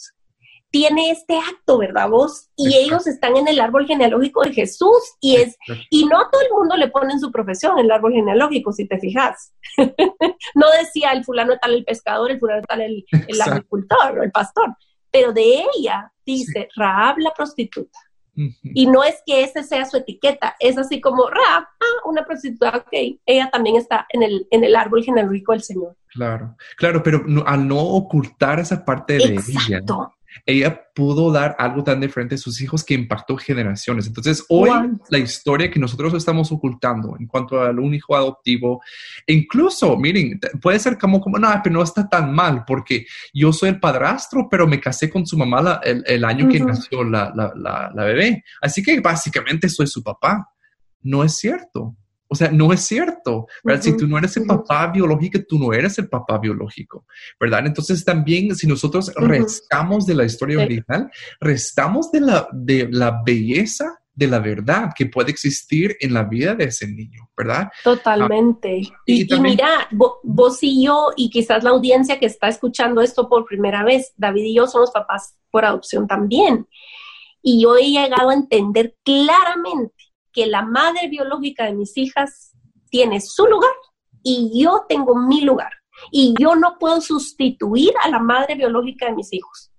tiene 0.72 1.12
este 1.12 1.38
acto, 1.38 1.78
¿verdad 1.78 2.10
vos? 2.10 2.50
Y 2.56 2.76
ellos 2.76 3.08
están 3.08 3.38
en 3.38 3.48
el 3.48 3.60
árbol 3.60 3.86
genealógico 3.88 4.44
de 4.44 4.54
Jesús 4.54 5.16
y 5.22 5.38
es 5.38 5.58
y 5.90 6.06
no 6.06 6.30
todo 6.30 6.42
el 6.42 6.52
mundo 6.52 6.76
le 6.76 6.90
ponen 6.90 7.20
su 7.20 7.32
profesión 7.32 7.80
en 7.80 7.86
el 7.86 7.92
árbol 7.92 8.14
genealógico, 8.14 8.74
si 8.74 8.88
te 8.88 9.00
fijas. 9.00 9.54
no 10.56 10.66
decía 10.80 11.12
el 11.12 11.24
fulano 11.24 11.58
tal 11.62 11.76
el 11.76 11.86
pescador, 11.86 12.32
el 12.32 12.40
fulano 12.40 12.64
tal 12.68 12.82
el, 12.82 13.06
el 13.12 13.42
agricultor 13.42 14.20
o 14.20 14.24
el 14.24 14.32
pastor, 14.32 14.76
pero 15.12 15.32
de 15.32 15.64
ella 15.78 16.12
dice 16.26 16.68
Raab 16.76 17.20
la 17.20 17.34
prostituta. 17.34 18.00
Y 18.64 18.88
no 18.88 19.06
es 19.06 19.16
que 19.26 19.46
esa 19.46 19.64
sea 19.64 19.86
su 19.86 19.96
etiqueta, 19.96 20.58
es 20.60 20.78
así 20.78 21.00
como 21.00 21.30
Raab, 21.30 21.64
ah, 21.64 22.02
una 22.04 22.26
prostituta, 22.26 22.76
ok, 22.76 23.18
ella 23.26 23.50
también 23.50 23.78
está 23.78 24.08
en 24.10 24.24
el, 24.24 24.46
en 24.52 24.66
el 24.66 24.76
árbol 24.76 25.06
genealógico 25.06 25.54
del 25.54 25.64
Señor. 25.64 25.96
Claro, 26.10 26.58
claro, 26.76 27.02
pero 27.02 27.24
al 27.46 27.66
no 27.66 27.80
ocultar 27.80 28.60
esa 28.60 28.84
parte 28.84 29.14
de 29.14 29.36
Exacto 29.36 29.70
ella 29.70 30.15
pudo 30.94 31.32
dar 31.32 31.56
algo 31.60 31.84
tan 31.84 32.00
diferente 32.00 32.36
a 32.36 32.38
sus 32.38 32.62
hijos 32.62 32.84
que 32.84 32.94
impactó 32.94 33.38
generaciones. 33.38 34.08
Entonces, 34.08 34.44
hoy 34.50 34.70
la 35.10 35.18
historia 35.18 35.70
que 35.70 35.80
nosotros 35.80 36.14
estamos 36.14 36.52
ocultando 36.52 37.16
en 37.20 37.28
cuanto 37.28 37.62
a 37.62 37.72
un 37.72 37.94
hijo 37.94 38.16
adoptivo, 38.16 38.82
incluso, 39.28 39.98
miren, 39.98 40.40
puede 40.62 40.80
ser 40.80 40.98
como, 40.98 41.20
como, 41.20 41.38
no, 41.38 41.50
pero 41.64 41.76
no 41.76 41.84
está 41.84 42.08
tan 42.08 42.34
mal 42.34 42.64
porque 42.66 43.06
yo 43.34 43.52
soy 43.52 43.70
el 43.70 43.80
padrastro, 43.80 44.48
pero 44.50 44.68
me 44.68 44.80
casé 44.80 45.10
con 45.10 45.26
su 45.26 45.38
mamá 45.38 45.82
el, 45.84 46.24
año 46.24 46.48
que 46.48 46.60
nació 46.60 47.04
la, 47.04 47.32
la, 47.36 47.92
la 47.94 48.04
bebé. 48.04 48.44
Así 48.62 48.82
que 48.82 49.00
básicamente 49.00 49.70
soy 49.70 49.88
su 49.88 50.02
papá. 50.02 50.50
No 51.02 51.24
es 51.24 51.36
cierto. 51.38 51.96
O 52.36 52.38
sea, 52.38 52.52
no 52.52 52.74
es 52.74 52.82
cierto, 52.82 53.48
¿verdad? 53.64 53.82
Si 53.82 53.96
tú 53.96 54.08
no 54.08 54.18
eres 54.18 54.36
el 54.36 54.46
papá 54.46 54.88
biológico, 54.92 55.40
tú 55.48 55.58
no 55.58 55.72
eres 55.72 55.98
el 56.00 56.10
papá 56.10 56.38
biológico, 56.38 57.06
¿verdad? 57.40 57.66
Entonces 57.66 58.04
también 58.04 58.54
si 58.56 58.68
nosotros 58.68 59.10
restamos 59.16 60.06
de 60.06 60.16
la 60.16 60.26
historia 60.26 60.60
original, 60.60 61.10
restamos 61.40 62.12
de 62.12 62.20
la, 62.20 62.48
de 62.52 62.90
la 62.92 63.22
belleza 63.26 64.02
de 64.14 64.28
la 64.28 64.40
verdad 64.40 64.92
que 64.94 65.06
puede 65.06 65.32
existir 65.32 65.96
en 66.02 66.14
la 66.14 66.24
vida 66.24 66.56
de 66.56 66.66
ese 66.66 66.88
niño, 66.88 67.30
¿verdad? 67.38 67.70
Totalmente. 67.82 68.82
Ah, 68.92 69.02
y, 69.06 69.40
mira, 69.40 69.88
vos, 69.92 70.58
y 70.62 70.86
yo, 70.86 71.12
y 71.16 71.30
quizás 71.30 71.64
la 71.64 71.70
audiencia 71.70 72.20
que 72.20 72.26
está 72.26 72.50
escuchando 72.50 73.02
esto 73.02 73.30
por 73.30 73.46
primera 73.46 73.84
vez, 73.84 74.14
David 74.18 74.44
y 74.44 74.56
yo 74.56 74.68
somos 74.68 74.92
papás 74.92 75.38
por 75.52 75.64
adopción 75.64 76.06
también. 76.06 76.68
Y 77.42 77.62
yo 77.62 77.78
he 77.78 77.92
llegado 77.92 78.30
a 78.30 78.34
entender 78.34 78.96
claramente 79.04 80.05
que 80.36 80.46
la 80.46 80.62
madre 80.62 81.08
biológica 81.08 81.66
de 81.66 81.74
mis 81.74 81.98
hijas 81.98 82.52
tiene 82.90 83.22
su 83.22 83.48
lugar 83.48 83.72
y 84.22 84.62
yo 84.62 84.86
tengo 84.88 85.16
mi 85.16 85.42
lugar. 85.42 85.72
Y 86.12 86.36
yo 86.40 86.56
no 86.56 86.78
puedo 86.78 87.00
sustituir 87.00 87.94
a 88.04 88.10
la 88.10 88.20
madre 88.20 88.56
biológica 88.56 89.06
de 89.06 89.14
mis 89.14 89.32
hijos. 89.32 89.72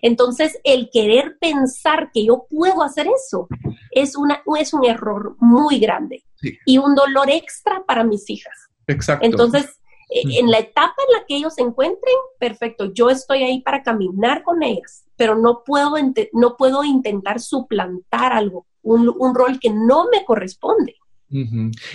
Entonces, 0.00 0.58
el 0.64 0.88
querer 0.90 1.36
pensar 1.38 2.10
que 2.12 2.24
yo 2.24 2.46
puedo 2.48 2.82
hacer 2.82 3.06
eso 3.06 3.48
es, 3.90 4.16
una, 4.16 4.42
es 4.58 4.72
un 4.72 4.86
error 4.86 5.36
muy 5.40 5.78
grande 5.78 6.24
y 6.64 6.78
un 6.78 6.94
dolor 6.94 7.28
extra 7.28 7.84
para 7.86 8.02
mis 8.02 8.30
hijas. 8.30 8.54
Exacto. 8.86 9.26
Entonces, 9.26 9.78
Eh, 10.10 10.40
en 10.40 10.50
la 10.50 10.58
etapa 10.58 10.94
en 11.06 11.12
la 11.18 11.26
que 11.26 11.36
ellos 11.36 11.54
se 11.54 11.60
encuentren, 11.60 12.16
perfecto, 12.38 12.86
yo 12.94 13.10
estoy 13.10 13.42
ahí 13.42 13.60
para 13.60 13.82
caminar 13.82 14.42
con 14.42 14.62
ellas, 14.62 15.04
pero 15.16 15.36
no 15.36 15.62
puedo, 15.66 15.96
no 16.32 16.56
puedo 16.56 16.82
intentar 16.82 17.40
suplantar 17.40 18.32
algo, 18.32 18.64
un, 18.88 19.14
un 19.18 19.34
rol 19.34 19.58
que 19.60 19.70
no 19.70 20.06
me 20.10 20.24
corresponde. 20.24 20.96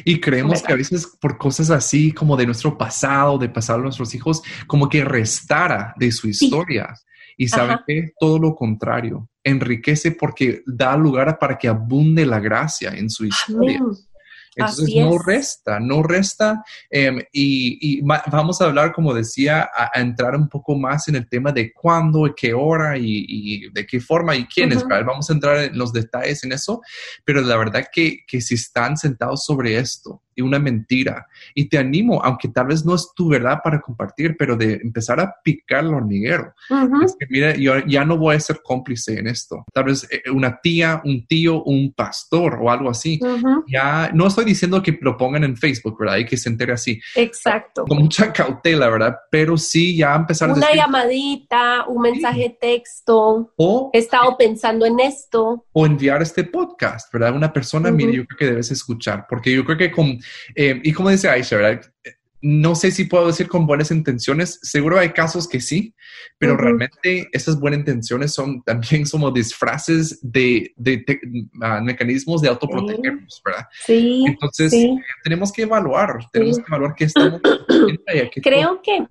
Y 0.05 0.21
creemos 0.21 0.61
que 0.61 0.73
a 0.73 0.75
veces 0.75 1.07
por 1.19 1.39
cosas 1.39 1.71
así 1.71 2.11
como 2.11 2.37
de 2.37 2.45
nuestro 2.45 2.77
pasado, 2.77 3.39
de 3.39 3.49
pasar 3.49 3.79
a 3.79 3.83
nuestros 3.83 4.13
hijos, 4.13 4.43
como 4.67 4.87
que 4.87 5.03
restara 5.03 5.93
de 5.97 6.11
su 6.11 6.27
historia. 6.27 6.93
Y 7.35 7.47
sabe 7.47 7.79
que 7.87 8.11
todo 8.19 8.37
lo 8.37 8.53
contrario, 8.53 9.27
enriquece 9.43 10.11
porque 10.11 10.61
da 10.67 10.95
lugar 10.95 11.39
para 11.39 11.57
que 11.57 11.67
abunde 11.67 12.27
la 12.27 12.39
gracia 12.39 12.91
en 12.91 13.09
su 13.09 13.25
historia. 13.25 13.81
Entonces 14.55 14.95
no 14.95 15.17
resta, 15.17 15.79
no 15.79 16.03
resta. 16.03 16.63
Em, 16.89 17.21
y, 17.31 18.01
vamos 18.01 18.61
a 18.61 18.65
hablar, 18.65 18.91
como 18.93 19.13
decía, 19.13 19.69
a, 19.73 19.99
entrar 19.99 20.35
un 20.35 20.47
poco 20.47 20.75
más 20.75 21.07
en 21.07 21.15
el 21.15 21.27
tema 21.27 21.51
de 21.51 21.71
cuándo, 21.73 22.33
qué 22.35 22.53
hora 22.53 22.97
y, 22.97 23.69
de 23.71 23.85
qué 23.85 23.99
forma 23.99 24.35
y 24.35 24.45
quiénes. 24.45 24.83
Vamos 24.87 25.29
a 25.29 25.33
entrar 25.33 25.57
en 25.57 25.77
los 25.77 25.93
detalles 25.93 26.43
en 26.43 26.51
eso, 26.51 26.81
pero 27.25 27.41
la 27.41 27.57
verdad 27.57 27.85
que, 27.91 28.19
que 28.27 28.41
si 28.41 28.55
están 28.55 28.97
sentados 28.97 29.45
sobre 29.45 29.77
esto 29.77 30.21
y 30.32 30.32
una 30.41 30.59
mentira. 30.59 31.27
Y 31.53 31.69
te 31.69 31.77
animo, 31.77 32.21
aunque 32.23 32.47
tal 32.47 32.67
vez 32.67 32.85
no 32.85 32.95
es 32.95 33.11
tu 33.15 33.29
verdad 33.29 33.59
para 33.63 33.81
compartir, 33.81 34.35
pero 34.37 34.55
de 34.55 34.73
empezar 34.75 35.19
a 35.19 35.33
picar 35.43 35.83
el 35.83 35.93
hormiguero. 35.93 36.53
Es 37.03 37.15
que, 37.19 37.25
mira, 37.29 37.55
yo 37.55 37.79
ya 37.85 38.05
no 38.05 38.17
voy 38.17 38.35
a 38.35 38.39
ser 38.39 38.61
cómplice 38.63 39.19
en 39.19 39.27
esto. 39.27 39.63
Tal 39.73 39.85
vez 39.85 40.07
eh, 40.11 40.29
una 40.31 40.59
tía, 40.61 41.01
un 41.03 41.25
tío, 41.27 41.63
un 41.63 41.93
pastor 41.93 42.59
o 42.61 42.69
algo 42.69 42.89
así. 42.89 43.19
Ya 43.67 44.11
no 44.13 44.27
estoy 44.27 44.45
diciendo 44.45 44.81
que 44.81 44.97
lo 45.01 45.17
pongan 45.17 45.43
en 45.43 45.57
Facebook, 45.57 45.97
¿verdad? 45.99 46.17
Y 46.17 46.25
que 46.25 46.37
se 46.37 46.49
entere 46.49 46.73
así. 46.73 46.99
Exacto. 47.15 47.85
Con 47.85 47.99
mucha 47.99 48.31
cautela, 48.31 48.89
¿verdad? 48.89 49.17
Pero 49.29 49.57
sí 49.57 49.95
ya 49.95 50.15
empezar 50.15 50.49
una 50.49 50.65
a 50.65 50.71
Una 50.71 50.75
llamadita, 50.75 51.85
un 51.87 52.01
mensaje 52.01 52.41
de 52.41 52.57
texto. 52.59 53.53
O 53.55 53.89
he 53.93 53.99
estado 53.99 54.37
pensando 54.37 54.85
en 54.85 54.99
esto. 54.99 55.65
O 55.71 55.85
enviar 55.85 56.21
este 56.21 56.43
podcast, 56.43 57.11
¿verdad? 57.11 57.35
Una 57.35 57.51
persona, 57.51 57.91
mire, 57.91 58.13
yo 58.13 58.25
creo 58.25 58.37
que 58.37 58.45
debes 58.45 58.71
escuchar, 58.71 59.25
porque 59.29 59.53
yo 59.53 59.65
creo 59.65 59.77
que 59.77 59.91
con 59.91 60.19
eh, 60.55 60.79
y 60.83 60.91
como 60.93 61.09
dice 61.09 61.29
Aisha, 61.29 61.57
¿verdad? 61.57 61.81
No 62.41 62.75
sé 62.75 62.91
si 62.91 63.05
puedo 63.05 63.27
decir 63.27 63.47
con 63.47 63.65
buenas 63.65 63.89
intenciones, 63.89 64.59
seguro 64.63 64.99
hay 64.99 65.11
casos 65.11 65.47
que 65.47 65.61
sí, 65.61 65.95
pero 66.37 66.57
realmente 66.57 67.29
esas 67.31 67.57
buenas 67.57 67.79
intenciones 67.79 68.33
son 68.33 68.61
también 68.63 69.05
somos 69.05 69.33
disfraces 69.33 70.19
de, 70.21 70.73
de 70.75 71.05
ah, 71.61 71.79
mecanismos 71.81 72.41
de 72.41 72.49
autoprotegernos, 72.49 73.41
¿verdad? 73.45 73.65
Sí. 73.85 74.25
Entonces, 74.27 74.73
tenemos 75.23 75.53
que 75.53 75.61
evaluar, 75.61 76.17
tenemos 76.33 76.57
que 76.57 76.65
evaluar 76.67 76.95
qué 76.95 77.05
estamos 77.05 77.39
Creo 78.43 78.81
que, 78.81 79.07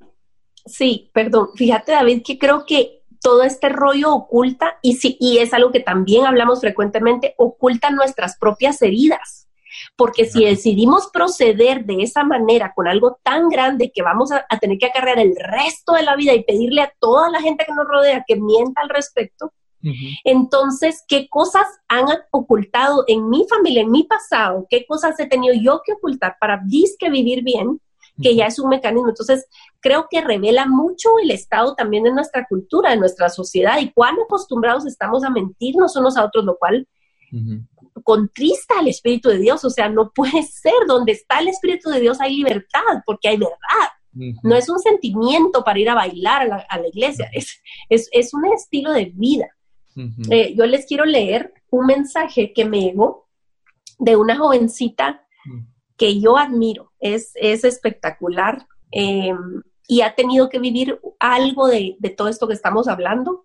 sí, 0.67 1.11
perdón, 1.15 1.49
fíjate 1.57 1.93
David, 1.93 2.23
que 2.23 2.39
creo 2.39 2.67
que 2.67 3.03
todo 3.23 3.45
este 3.45 3.71
rollo 3.71 4.13
oculta, 4.13 4.79
y, 4.83 4.97
sí, 4.97 5.17
y 5.21 5.39
es 5.39 5.55
algo 5.55 5.73
que 5.73 5.81
también 5.81 6.27
hablamos 6.27 6.61
frecuentemente, 6.61 7.35
oculta 7.39 7.91
nuestras 7.91 8.37
propias 8.37 8.83
heridas 8.83 9.49
porque 9.97 10.25
si 10.25 10.45
decidimos 10.45 11.09
proceder 11.13 11.85
de 11.85 12.03
esa 12.03 12.25
manera 12.25 12.73
con 12.75 12.89
algo 12.89 13.19
tan 13.23 13.49
grande 13.49 13.91
que 13.95 14.03
vamos 14.03 14.31
a, 14.33 14.45
tener 14.59 14.79
que 14.79 14.87
acarrear 14.87 15.19
el 15.19 15.35
resto 15.37 15.95
de 15.95 16.03
la 16.03 16.17
vida 16.17 16.35
y 16.35 16.45
pedirle 16.45 16.83
a 16.83 16.93
toda 16.99 17.31
la 17.31 17.41
gente 17.41 17.65
que 17.65 17.75
nos 17.75 17.87
rodea 17.87 18.25
que 18.27 18.37
mienta 18.37 18.81
al 18.83 18.89
respecto, 18.89 19.53
entonces, 20.25 21.03
¿qué 21.09 21.29
cosas 21.29 21.67
han 21.89 22.07
ocultado 22.31 23.05
en 23.09 23.29
mi 23.29 23.47
familia, 23.49 23.83
en 23.83 23.91
mi 23.91 24.05
pasado? 24.05 24.67
¿Qué 24.71 24.87
cosas 24.87 25.19
he 25.19 25.27
tenido 25.27 25.55
yo 25.55 25.83
que 25.85 25.95
ocultar 25.95 26.37
para 26.41 26.61
disque 26.65 27.11
vivir 27.11 27.43
bien? 27.43 27.81
que 28.23 28.37
ya 28.37 28.47
es 28.47 28.59
un 28.59 28.69
mecanismo. 28.69 29.09
Entonces, 29.09 29.47
creo 29.81 30.07
que 30.11 30.21
revela 30.21 30.67
mucho 30.67 31.09
el 31.23 31.31
estado 31.31 31.75
también 31.75 32.05
de 32.05 32.13
nuestra 32.13 32.47
cultura, 32.47 32.91
de 32.91 32.99
nuestra 32.99 33.31
sociedad 33.31 33.79
y 33.81 33.91
cuán 33.91 34.17
acostumbrados 34.23 34.87
estamos 34.87 35.25
a 35.25 35.31
mentirnos 35.31 35.97
unos 35.97 36.19
a 36.19 36.25
otros, 36.27 36.45
lo 36.45 36.59
cual 36.59 36.87
contrista 38.03 38.79
al 38.79 38.89
Espíritu 38.89 39.29
de 39.29 39.39
Dios. 39.39 39.65
O 39.65 39.71
sea, 39.71 39.89
no 39.89 40.13
puede 40.13 40.43
ser. 40.43 40.73
Donde 40.87 41.13
está 41.13 41.41
el 41.41 41.49
Espíritu 41.49 41.91
de 41.91 42.01
Dios 42.01 42.21
hay 42.21 42.37
libertad, 42.37 43.03
porque 43.05 43.29
hay 43.29 43.37
verdad. 43.37 43.89
No 44.43 44.55
es 44.55 44.69
un 44.69 44.79
sentimiento 44.79 45.65
para 45.65 45.79
ir 45.79 45.89
a 45.89 45.95
bailar 45.95 46.67
a 46.69 46.79
la, 46.79 46.89
iglesia, 46.89 47.31
es, 47.33 47.63
es, 47.89 48.35
un 48.35 48.45
estilo 48.53 48.93
de 48.93 49.07
vida. 49.07 49.49
Eh, 50.31 50.55
yo 50.55 50.67
les 50.67 50.85
quiero 50.87 51.05
leer 51.05 51.55
un 51.71 51.87
mensaje 51.87 52.53
que 52.53 52.65
me 52.67 52.81
llegó 52.81 53.29
de 53.99 54.17
una 54.17 54.37
jovencita 54.37 55.27
que 55.97 56.21
yo 56.21 56.37
admiro, 56.37 56.93
es, 56.99 57.33
es 57.37 57.65
espectacular 57.65 58.67
em, 58.91 59.63
y 59.87 60.01
ha 60.01 60.15
tenido 60.15 60.49
que 60.49 60.59
vivir 60.59 60.99
algo 61.19 61.69
de, 61.69 61.97
de 61.99 62.11
todo 62.11 62.29
esto 62.29 62.49
que 62.49 62.55
estamos 62.55 62.89
hablando 62.89 63.45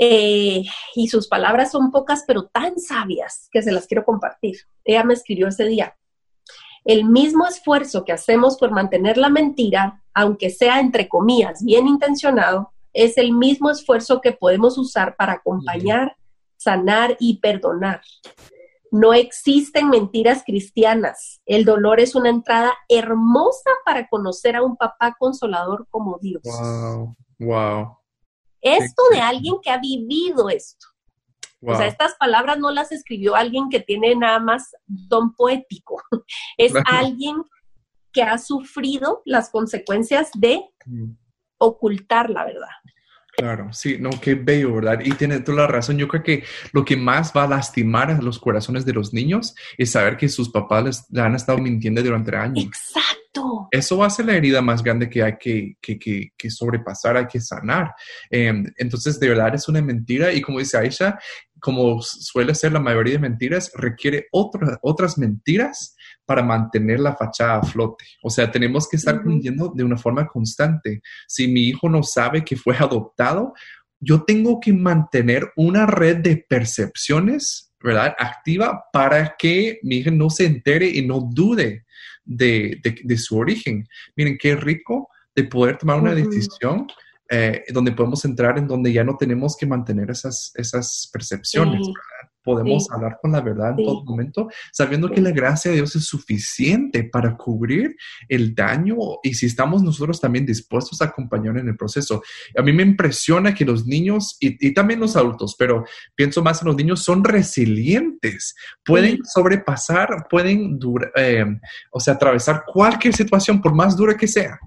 eh, 0.00 0.64
y 0.94 1.08
sus 1.08 1.26
palabras 1.26 1.72
son 1.72 1.90
pocas, 1.90 2.22
pero 2.24 2.44
tan 2.44 2.78
sabias 2.78 3.48
que 3.50 3.62
se 3.62 3.72
las 3.72 3.88
quiero 3.88 4.04
compartir. 4.04 4.56
Ella 4.84 5.02
me 5.02 5.14
escribió 5.14 5.48
ese 5.48 5.64
día. 5.64 5.96
El 6.84 7.04
mismo 7.04 7.46
esfuerzo 7.46 8.04
que 8.04 8.12
hacemos 8.12 8.56
por 8.58 8.70
mantener 8.70 9.18
la 9.18 9.28
mentira, 9.28 10.04
aunque 10.14 10.50
sea 10.50 10.78
entre 10.78 11.08
comillas 11.08 11.64
bien 11.64 11.88
intencionado, 11.88 12.72
es 12.92 13.18
el 13.18 13.32
mismo 13.32 13.70
esfuerzo 13.70 14.20
que 14.20 14.32
podemos 14.32 14.78
usar 14.78 15.16
para 15.16 15.34
acompañar, 15.34 16.16
sanar 16.56 17.16
y 17.18 17.38
perdonar. 17.40 18.00
No 18.92 19.12
existen 19.12 19.90
mentiras 19.90 20.44
cristianas. 20.46 21.42
El 21.44 21.64
dolor 21.64 21.98
es 21.98 22.14
una 22.14 22.30
entrada 22.30 22.72
hermosa 22.88 23.70
para 23.84 24.08
conocer 24.08 24.54
a 24.54 24.62
un 24.62 24.76
papá 24.76 25.16
consolador 25.18 25.86
como 25.90 26.18
Dios. 26.18 26.42
Wow, 26.44 27.16
wow. 27.40 27.97
Esto 28.60 29.02
de 29.12 29.20
alguien 29.20 29.56
que 29.62 29.70
ha 29.70 29.78
vivido 29.78 30.48
esto. 30.48 30.86
O 31.60 31.76
sea, 31.76 31.86
estas 31.86 32.14
palabras 32.14 32.58
no 32.58 32.70
las 32.70 32.92
escribió 32.92 33.34
alguien 33.34 33.68
que 33.68 33.80
tiene 33.80 34.14
nada 34.14 34.38
más 34.38 34.76
don 34.86 35.34
poético. 35.34 36.02
Es 36.56 36.72
alguien 36.86 37.42
que 38.12 38.22
ha 38.22 38.38
sufrido 38.38 39.22
las 39.24 39.50
consecuencias 39.50 40.30
de 40.34 40.60
mm. 40.86 41.10
ocultar 41.58 42.30
la 42.30 42.44
verdad. 42.44 42.68
Claro, 43.36 43.72
sí, 43.72 43.98
no, 44.00 44.10
qué 44.20 44.34
bello, 44.34 44.74
¿verdad? 44.74 44.98
Y 45.04 45.12
tiene 45.12 45.38
toda 45.38 45.58
la 45.58 45.66
razón. 45.68 45.96
Yo 45.96 46.08
creo 46.08 46.24
que 46.24 46.42
lo 46.72 46.84
que 46.84 46.96
más 46.96 47.32
va 47.36 47.44
a 47.44 47.48
lastimar 47.48 48.10
a 48.10 48.20
los 48.20 48.40
corazones 48.40 48.84
de 48.84 48.92
los 48.92 49.12
niños 49.12 49.54
es 49.76 49.92
saber 49.92 50.16
que 50.16 50.28
sus 50.28 50.48
papás 50.50 50.84
les, 50.84 51.16
han 51.16 51.36
estado 51.36 51.58
mintiendo 51.58 52.02
durante 52.02 52.34
años. 52.34 52.64
Exacto. 52.64 53.27
Eso 53.70 53.98
va 53.98 54.06
a 54.06 54.10
ser 54.10 54.26
la 54.26 54.34
herida 54.34 54.62
más 54.62 54.82
grande 54.82 55.08
que 55.08 55.22
hay 55.22 55.36
que, 55.38 55.76
que, 55.80 56.30
que, 56.36 56.50
sobrepasar, 56.50 57.16
hay 57.16 57.26
que 57.26 57.40
sanar. 57.40 57.92
Em, 58.30 58.64
entonces, 58.76 59.18
de 59.20 59.28
verdad 59.28 59.54
es 59.54 59.68
una 59.68 59.82
mentira 59.82 60.32
y 60.32 60.40
como 60.40 60.58
dice 60.58 60.78
Aisha, 60.78 61.18
como 61.60 62.00
suele 62.02 62.54
ser 62.54 62.72
la 62.72 62.80
mayoría 62.80 63.14
de 63.14 63.18
mentiras, 63.18 63.70
requiere 63.74 64.26
otras 64.30 65.18
mentiras 65.18 65.96
para 66.24 66.42
mantener 66.42 67.00
la 67.00 67.16
fachada 67.16 67.58
a 67.58 67.62
flote. 67.62 68.04
O 68.22 68.30
sea, 68.30 68.50
tenemos 68.50 68.88
que 68.88 68.96
estar 68.96 69.16
uh 69.16 69.74
de 69.74 69.84
una 69.84 69.96
forma 69.96 70.26
constante. 70.26 71.00
Si 71.26 71.48
mi 71.48 71.68
hijo 71.68 71.88
no 71.88 72.02
sabe 72.02 72.44
que 72.44 72.56
fue 72.56 72.76
adoptado, 72.76 73.54
yo 74.00 74.24
tengo 74.24 74.60
que 74.60 74.72
mantener 74.72 75.50
una 75.56 75.86
red 75.86 76.18
de 76.18 76.44
percepciones, 76.48 77.67
¿verdad? 77.82 78.14
Activa 78.18 78.84
para 78.92 79.36
que 79.38 79.78
mi 79.82 79.96
hijo 79.96 80.10
no 80.10 80.30
se 80.30 80.46
entere 80.46 80.88
y 80.88 81.06
no 81.06 81.20
dude 81.20 81.84
de, 82.24 83.16
su 83.16 83.36
origen. 83.38 83.86
Miren, 84.16 84.36
qué 84.38 84.56
rico 84.56 85.08
de 85.34 85.44
poder 85.44 85.78
tomar 85.78 86.00
una 86.00 86.14
decisión 86.14 86.86
eh, 87.30 87.64
donde 87.68 87.92
podemos 87.92 88.24
entrar 88.24 88.58
en 88.58 88.66
donde 88.66 88.92
ya 88.92 89.04
no 89.04 89.16
tenemos 89.16 89.56
que 89.56 89.66
mantener 89.66 90.10
esas, 90.10 90.52
esas 90.54 91.08
percepciones, 91.12 91.80
¿verdad? 91.80 92.17
Podemos 92.48 92.90
hablar 92.90 93.18
con 93.20 93.32
la 93.32 93.42
verdad 93.42 93.78
en 93.78 93.84
todo 93.84 94.02
momento, 94.04 94.48
sabiendo 94.72 95.10
que 95.10 95.20
la 95.20 95.32
gracia 95.32 95.70
de 95.70 95.76
Dios 95.76 95.94
es 95.96 96.06
suficiente 96.06 97.04
para 97.04 97.36
cubrir 97.36 97.94
el 98.26 98.54
daño 98.54 98.96
y 99.22 99.34
si 99.34 99.44
estamos 99.44 99.82
nosotros 99.82 100.18
también 100.18 100.46
dispuestos 100.46 101.02
a 101.02 101.04
acompañar 101.04 101.58
en 101.58 101.68
el 101.68 101.76
proceso. 101.76 102.22
A 102.56 102.62
mí 102.62 102.72
me 102.72 102.84
impresiona 102.84 103.54
que 103.54 103.66
los 103.66 103.86
niños 103.86 104.38
y, 104.40 104.72
también 104.72 104.98
los 104.98 105.14
adultos, 105.14 105.56
pero 105.58 105.84
pienso 106.14 106.42
más 106.42 106.62
en 106.62 106.68
los 106.68 106.76
niños, 106.76 107.02
son 107.04 107.22
resilientes, 107.22 108.54
pueden 108.82 109.18
sobrepasar, 109.26 110.26
pueden, 110.30 110.78
eh, 111.16 111.44
o 111.90 112.00
sea, 112.00 112.14
atravesar 112.14 112.64
cualquier 112.72 113.14
situación, 113.14 113.60
por 113.60 113.74
más 113.74 113.94
dura 113.94 114.16
que 114.16 114.26
sea. 114.26 114.58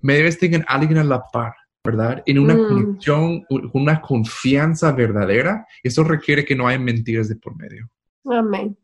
Me 0.00 0.14
debes 0.14 0.40
tener 0.40 0.64
alguien 0.66 0.98
a 0.98 1.04
la 1.04 1.22
par 1.32 1.54
¿verdad? 1.84 2.22
En 2.26 2.38
una 2.38 2.54
mm. 2.54 2.68
conexión, 2.68 3.46
una 3.72 4.00
confianza 4.00 4.92
verdadera, 4.92 5.66
eso 5.82 6.04
requiere 6.04 6.44
que 6.44 6.54
no 6.54 6.68
haya 6.68 6.78
mentiras 6.78 7.28
de 7.28 7.36
por 7.36 7.56
medio. 7.56 7.88
Amén. 8.24 8.76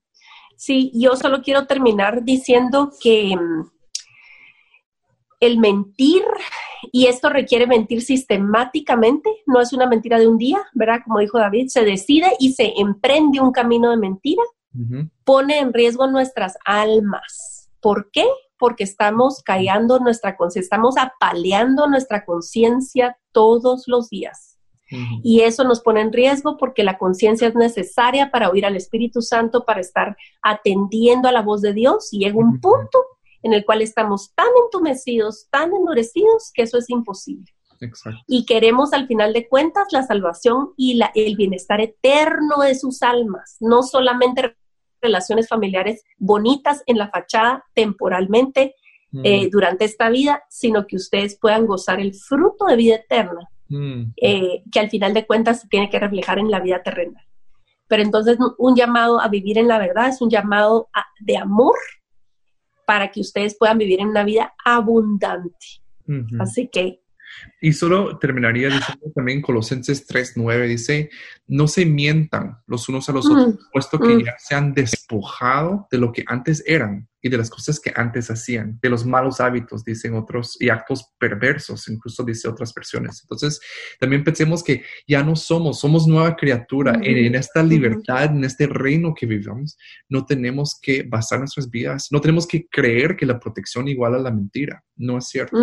Sí, 0.56 0.90
yo 0.94 1.14
solo 1.14 1.40
quiero 1.40 1.66
terminar 1.66 2.24
diciendo 2.24 2.90
que 3.00 3.36
mm, 3.36 3.70
el 5.40 5.58
mentir, 5.58 6.22
y 6.90 7.06
esto 7.06 7.28
requiere 7.28 7.68
mentir 7.68 8.02
sistemáticamente, 8.02 9.30
no 9.46 9.60
es 9.60 9.72
una 9.72 9.86
mentira 9.86 10.18
de 10.18 10.26
un 10.26 10.36
día, 10.36 10.58
¿verdad? 10.74 11.00
Como 11.04 11.20
dijo 11.20 11.38
David, 11.38 11.68
se 11.68 11.84
decide 11.84 12.26
y 12.40 12.52
se 12.52 12.72
emprende 12.76 13.40
un 13.40 13.52
camino 13.52 13.90
de 13.90 13.96
mentira, 13.96 14.42
pone 15.24 15.58
en 15.60 15.72
riesgo 15.72 16.08
nuestras 16.08 16.56
almas. 16.64 17.70
¿Por 17.80 18.10
qué? 18.10 18.24
Porque 18.58 18.84
estamos 18.84 19.42
callando 19.42 19.98
nuestra 20.00 20.36
conciencia, 20.36 20.66
estamos 20.66 20.96
apaleando 20.96 21.86
nuestra 21.86 22.24
conciencia 22.24 23.16
todos 23.32 23.84
los 23.86 24.10
días. 24.10 24.58
Y 25.22 25.40
eso 25.40 25.64
nos 25.64 25.80
pone 25.80 26.00
en 26.00 26.12
riesgo 26.12 26.56
porque 26.56 26.82
la 26.82 26.96
conciencia 26.96 27.48
es 27.48 27.54
necesaria 27.54 28.30
para 28.30 28.48
oír 28.48 28.64
al 28.64 28.76
Espíritu 28.76 29.20
Santo, 29.20 29.66
para 29.66 29.80
estar 29.80 30.16
atendiendo 30.42 31.28
a 31.28 31.32
la 31.32 31.42
voz 31.42 31.60
de 31.60 31.74
Dios. 31.74 32.08
Y 32.12 32.20
llega 32.20 32.38
un 32.38 32.58
punto 32.58 32.98
en 33.42 33.52
el 33.52 33.64
cual 33.64 33.82
estamos 33.82 34.32
tan 34.34 34.48
entumecidos, 34.64 35.46
tan 35.50 35.74
endurecidos, 35.74 36.50
que 36.54 36.62
eso 36.62 36.78
es 36.78 36.88
imposible. 36.88 37.52
Y 38.26 38.44
queremos 38.44 38.92
al 38.92 39.06
final 39.06 39.32
de 39.32 39.48
cuentas 39.48 39.88
la 39.92 40.02
salvación 40.02 40.72
y 40.76 40.94
la, 40.94 41.12
el 41.14 41.36
bienestar 41.36 41.80
eterno 41.80 42.60
de 42.60 42.74
sus 42.74 43.02
almas, 43.02 43.56
no 43.60 43.82
solamente 43.82 44.56
relaciones 45.00 45.48
familiares 45.48 46.02
bonitas 46.16 46.82
en 46.86 46.98
la 46.98 47.08
fachada 47.08 47.64
temporalmente 47.74 48.74
mm. 49.10 49.20
eh, 49.24 49.48
durante 49.50 49.84
esta 49.84 50.10
vida, 50.10 50.42
sino 50.48 50.86
que 50.86 50.96
ustedes 50.96 51.38
puedan 51.38 51.66
gozar 51.66 52.00
el 52.00 52.14
fruto 52.14 52.66
de 52.66 52.76
vida 52.76 52.96
eterna, 52.96 53.48
mm. 53.68 54.12
eh, 54.16 54.62
que 54.70 54.80
al 54.80 54.90
final 54.90 55.14
de 55.14 55.26
cuentas 55.26 55.60
se 55.60 55.68
tiene 55.68 55.90
que 55.90 55.98
reflejar 55.98 56.38
en 56.38 56.50
la 56.50 56.60
vida 56.60 56.82
terrenal. 56.82 57.24
Pero 57.86 58.02
entonces 58.02 58.36
un 58.58 58.76
llamado 58.76 59.20
a 59.20 59.28
vivir 59.28 59.56
en 59.58 59.66
la 59.66 59.78
verdad 59.78 60.08
es 60.08 60.20
un 60.20 60.28
llamado 60.28 60.88
de 61.20 61.38
amor 61.38 61.74
para 62.86 63.10
que 63.10 63.20
ustedes 63.20 63.56
puedan 63.58 63.78
vivir 63.78 64.00
en 64.00 64.08
una 64.08 64.24
vida 64.24 64.54
abundante. 64.64 65.82
Así 66.38 66.68
que 66.68 67.02
y 67.60 67.72
solo 67.72 68.18
terminaría 68.18 68.68
diciendo 68.68 69.10
también 69.14 69.42
Colosenses 69.42 70.06
3.9, 70.06 70.66
dice, 70.66 71.10
no 71.46 71.66
se 71.68 71.86
mientan 71.86 72.58
los 72.66 72.88
unos 72.88 73.08
a 73.08 73.12
los 73.12 73.26
otros, 73.26 73.54
mm, 73.54 73.58
puesto 73.72 73.98
que 73.98 74.16
mm. 74.16 74.24
ya 74.24 74.34
se 74.38 74.54
han 74.54 74.74
despojado 75.08 75.86
de 75.90 75.98
lo 75.98 76.12
que 76.12 76.24
antes 76.26 76.62
eran 76.66 77.08
y 77.20 77.28
de 77.28 77.36
las 77.36 77.50
cosas 77.50 77.80
que 77.80 77.92
antes 77.96 78.30
hacían, 78.30 78.78
de 78.80 78.88
los 78.88 79.04
malos 79.04 79.40
hábitos, 79.40 79.82
dicen 79.82 80.14
otros, 80.14 80.56
y 80.60 80.68
actos 80.68 81.12
perversos, 81.18 81.88
incluso 81.88 82.22
dice 82.22 82.46
otras 82.46 82.72
versiones. 82.72 83.20
Entonces, 83.22 83.60
también 83.98 84.22
pensemos 84.22 84.62
que 84.62 84.84
ya 85.06 85.24
no 85.24 85.34
somos, 85.34 85.80
somos 85.80 86.06
nueva 86.06 86.36
criatura. 86.36 86.96
en, 87.02 87.34
esta 87.34 87.62
libertad, 87.62 88.26
en 88.26 88.44
este 88.44 88.68
reino 88.68 89.14
que 89.14 89.26
vivimos, 89.26 89.76
no 90.08 90.24
tenemos 90.26 90.78
que 90.80 91.02
basar 91.02 91.40
nuestras 91.40 91.68
vidas, 91.68 92.08
no 92.12 92.20
tenemos 92.20 92.46
que 92.46 92.68
creer 92.68 93.16
que 93.16 93.26
la 93.26 93.40
protección 93.40 93.88
iguala 93.88 94.18
a 94.18 94.20
la 94.20 94.30
mentira. 94.30 94.84
No 94.94 95.18
es 95.18 95.26
cierto. 95.26 95.56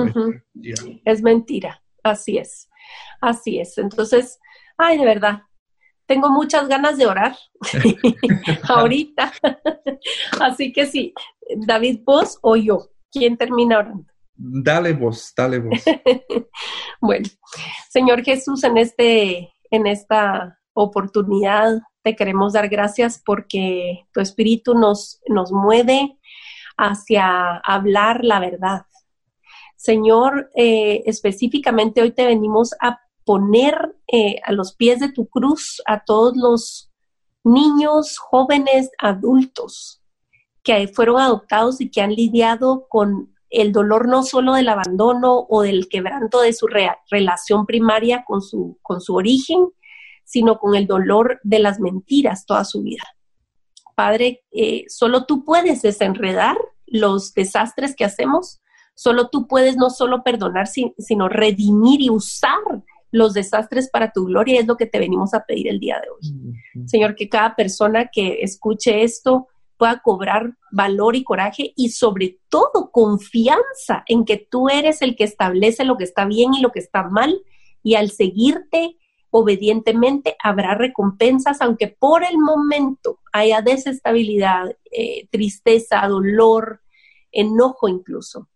es 1.06 1.22
mentira. 1.22 1.82
Así 2.04 2.38
es, 2.38 2.70
así 3.22 3.60
es. 3.60 3.78
Entonces, 3.78 4.40
ay, 4.78 4.98
de 4.98 5.06
verdad, 5.06 5.42
tengo 6.06 6.30
muchas 6.30 6.68
ganas 6.68 6.98
de 6.98 7.06
orar 7.06 7.36
ahorita. 8.64 9.32
así 10.40 10.72
que 10.72 10.86
sí, 10.86 11.14
David, 11.68 12.02
vos 12.04 12.40
o 12.42 12.56
yo, 12.56 12.90
¿quién 13.12 13.38
termina 13.38 13.80
orando? 13.80 14.06
Dale 14.38 14.94
vos, 14.94 15.34
dale 15.36 15.60
vos. 15.60 15.82
bueno, 17.02 17.28
Señor 17.90 18.24
Jesús, 18.24 18.64
en, 18.64 18.78
este, 18.78 19.54
en 19.72 19.88
esta 19.88 20.60
oportunidad 20.74 21.80
te 22.04 22.16
queremos 22.16 22.54
dar 22.54 22.68
gracias 22.68 23.22
porque 23.26 24.06
tu 24.14 24.20
espíritu 24.20 24.76
nos, 24.76 25.22
nos 25.28 25.52
mueve 25.52 26.20
hacia 26.78 27.58
hablar 27.58 28.24
la 28.24 28.40
verdad, 28.40 28.86
Señor, 29.86 30.52
eh, 30.56 31.04
específicamente 31.06 32.02
hoy 32.02 32.12
te 32.12 32.26
venimos 32.26 32.74
a 32.82 33.00
poner 33.26 33.96
eh, 34.08 34.40
a 34.44 34.52
los 34.52 34.76
pies 34.76 35.00
de 35.00 35.12
tu 35.12 35.28
cruz 35.28 35.82
a 35.86 36.04
todos 36.04 36.38
los 36.38 36.92
niños, 37.44 38.18
jóvenes, 38.18 38.90
adultos 38.98 40.02
que 40.64 40.88
fueron 40.88 41.20
adoptados 41.20 41.80
y 41.82 41.92
que 41.92 42.02
han 42.02 42.14
lidiado 42.14 42.88
con 42.90 43.36
el 43.50 43.72
dolor 43.72 44.08
no 44.08 44.24
solo 44.24 44.54
del 44.54 44.70
abandono 44.70 45.46
o 45.50 45.62
del 45.62 45.88
quebranto 45.88 46.42
de 46.42 46.54
su 46.54 46.68
relación 46.68 47.66
primaria 47.66 48.24
con 48.26 48.42
su, 48.42 48.80
con 48.82 49.00
su 49.00 49.16
origen, 49.16 49.70
sino 50.24 50.58
con 50.58 50.76
el 50.76 50.88
dolor 50.88 51.40
de 51.44 51.60
las 51.60 51.80
mentiras 51.80 52.46
toda 52.46 52.66
su 52.66 52.82
vida. 52.82 53.04
Padre, 53.96 54.44
eh, 54.52 54.86
solo 54.88 55.26
tú 55.26 55.46
puedes 55.46 55.84
desenredar 55.84 56.58
los 56.88 57.34
desastres 57.34 57.96
que 57.96 58.06
hacemos, 58.06 58.60
Solo 58.96 59.28
tú 59.28 59.46
puedes 59.48 59.76
no 59.76 59.90
solo 59.90 60.24
perdonar, 60.24 60.68
sino 60.68 61.28
redimir 61.28 62.02
y 62.02 62.10
usar 62.10 62.60
los 63.16 63.34
desastres 63.34 63.90
para 63.90 64.12
tu 64.12 64.26
gloria. 64.26 64.60
Es 64.60 64.68
lo 64.68 64.76
que 64.76 64.88
te 64.88 65.00
venimos 65.00 65.34
a 65.34 65.46
pedir 65.46 65.70
el 65.70 65.80
día 65.80 66.02
de 66.02 66.10
hoy. 66.10 66.86
Señor, 66.86 67.16
que 67.16 67.30
cada 67.30 67.56
persona 67.56 68.10
que 68.12 68.40
escuche 68.42 69.04
esto 69.04 69.48
pueda 69.78 70.02
cobrar 70.04 70.58
valor 70.72 71.16
y 71.16 71.24
coraje 71.24 71.72
y 71.78 71.90
sobre 71.90 72.40
todo 72.50 72.92
confianza 72.92 74.04
en 74.08 74.26
que 74.26 74.38
tú 74.38 74.68
eres 74.68 75.02
el 75.02 75.16
que 75.16 75.24
establece 75.24 75.86
lo 75.86 75.96
que 75.96 76.04
está 76.04 76.26
bien 76.26 76.54
y 76.54 76.62
lo 76.62 76.72
que 76.72 76.80
está 76.80 77.04
mal 77.04 77.42
y 77.84 77.96
al 77.96 78.12
seguirte 78.12 78.98
obedientemente 79.30 80.36
habrá 80.42 80.76
recompensas, 80.76 81.62
aunque 81.62 81.88
por 81.88 82.24
el 82.24 82.38
momento 82.38 83.20
haya 83.34 83.62
desestabilidad, 83.62 84.76
eh, 84.92 85.28
tristeza, 85.30 86.06
dolor, 86.08 86.82
enojo 87.32 87.88
incluso 87.88 88.50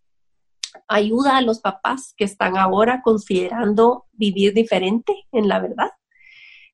ayuda 0.87 1.37
a 1.37 1.41
los 1.41 1.59
papás 1.59 2.13
que 2.17 2.23
están 2.23 2.57
ahora 2.57 3.01
considerando 3.03 4.05
vivir 4.13 4.53
diferente 4.53 5.13
en 5.31 5.47
la 5.47 5.59
verdad, 5.59 5.91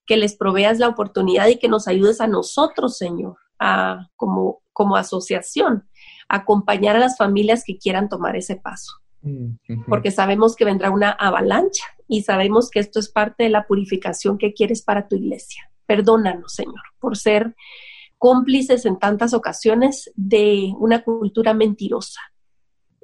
que 0.05 0.17
les 0.17 0.35
proveas 0.35 0.79
la 0.79 0.87
oportunidad 0.87 1.47
y 1.47 1.57
que 1.57 1.67
nos 1.67 1.87
ayudes 1.87 2.21
a 2.21 2.27
nosotros, 2.27 2.97
Señor, 2.97 3.37
a, 3.59 4.09
como, 4.15 4.61
como 4.73 4.95
asociación, 4.95 5.87
a 6.29 6.37
acompañar 6.37 6.95
a 6.95 6.99
las 6.99 7.17
familias 7.17 7.63
que 7.65 7.77
quieran 7.77 8.09
tomar 8.09 8.35
ese 8.35 8.55
paso. 8.55 8.93
Mm, 9.21 9.55
Porque 9.87 10.11
sabemos 10.11 10.55
que 10.55 10.65
vendrá 10.65 10.91
una 10.91 11.11
avalancha 11.11 11.85
y 12.07 12.21
sabemos 12.21 12.69
que 12.69 12.79
esto 12.79 12.99
es 12.99 13.09
parte 13.09 13.43
de 13.43 13.49
la 13.49 13.65
purificación 13.65 14.37
que 14.37 14.53
quieres 14.53 14.83
para 14.83 15.07
tu 15.07 15.15
iglesia. 15.15 15.71
Perdónanos, 15.87 16.53
Señor, 16.53 16.81
por 16.99 17.17
ser 17.17 17.55
cómplices 18.17 18.85
en 18.85 18.97
tantas 18.97 19.33
ocasiones 19.33 20.11
de 20.15 20.73
una 20.77 21.03
cultura 21.03 21.53
mentirosa, 21.53 22.19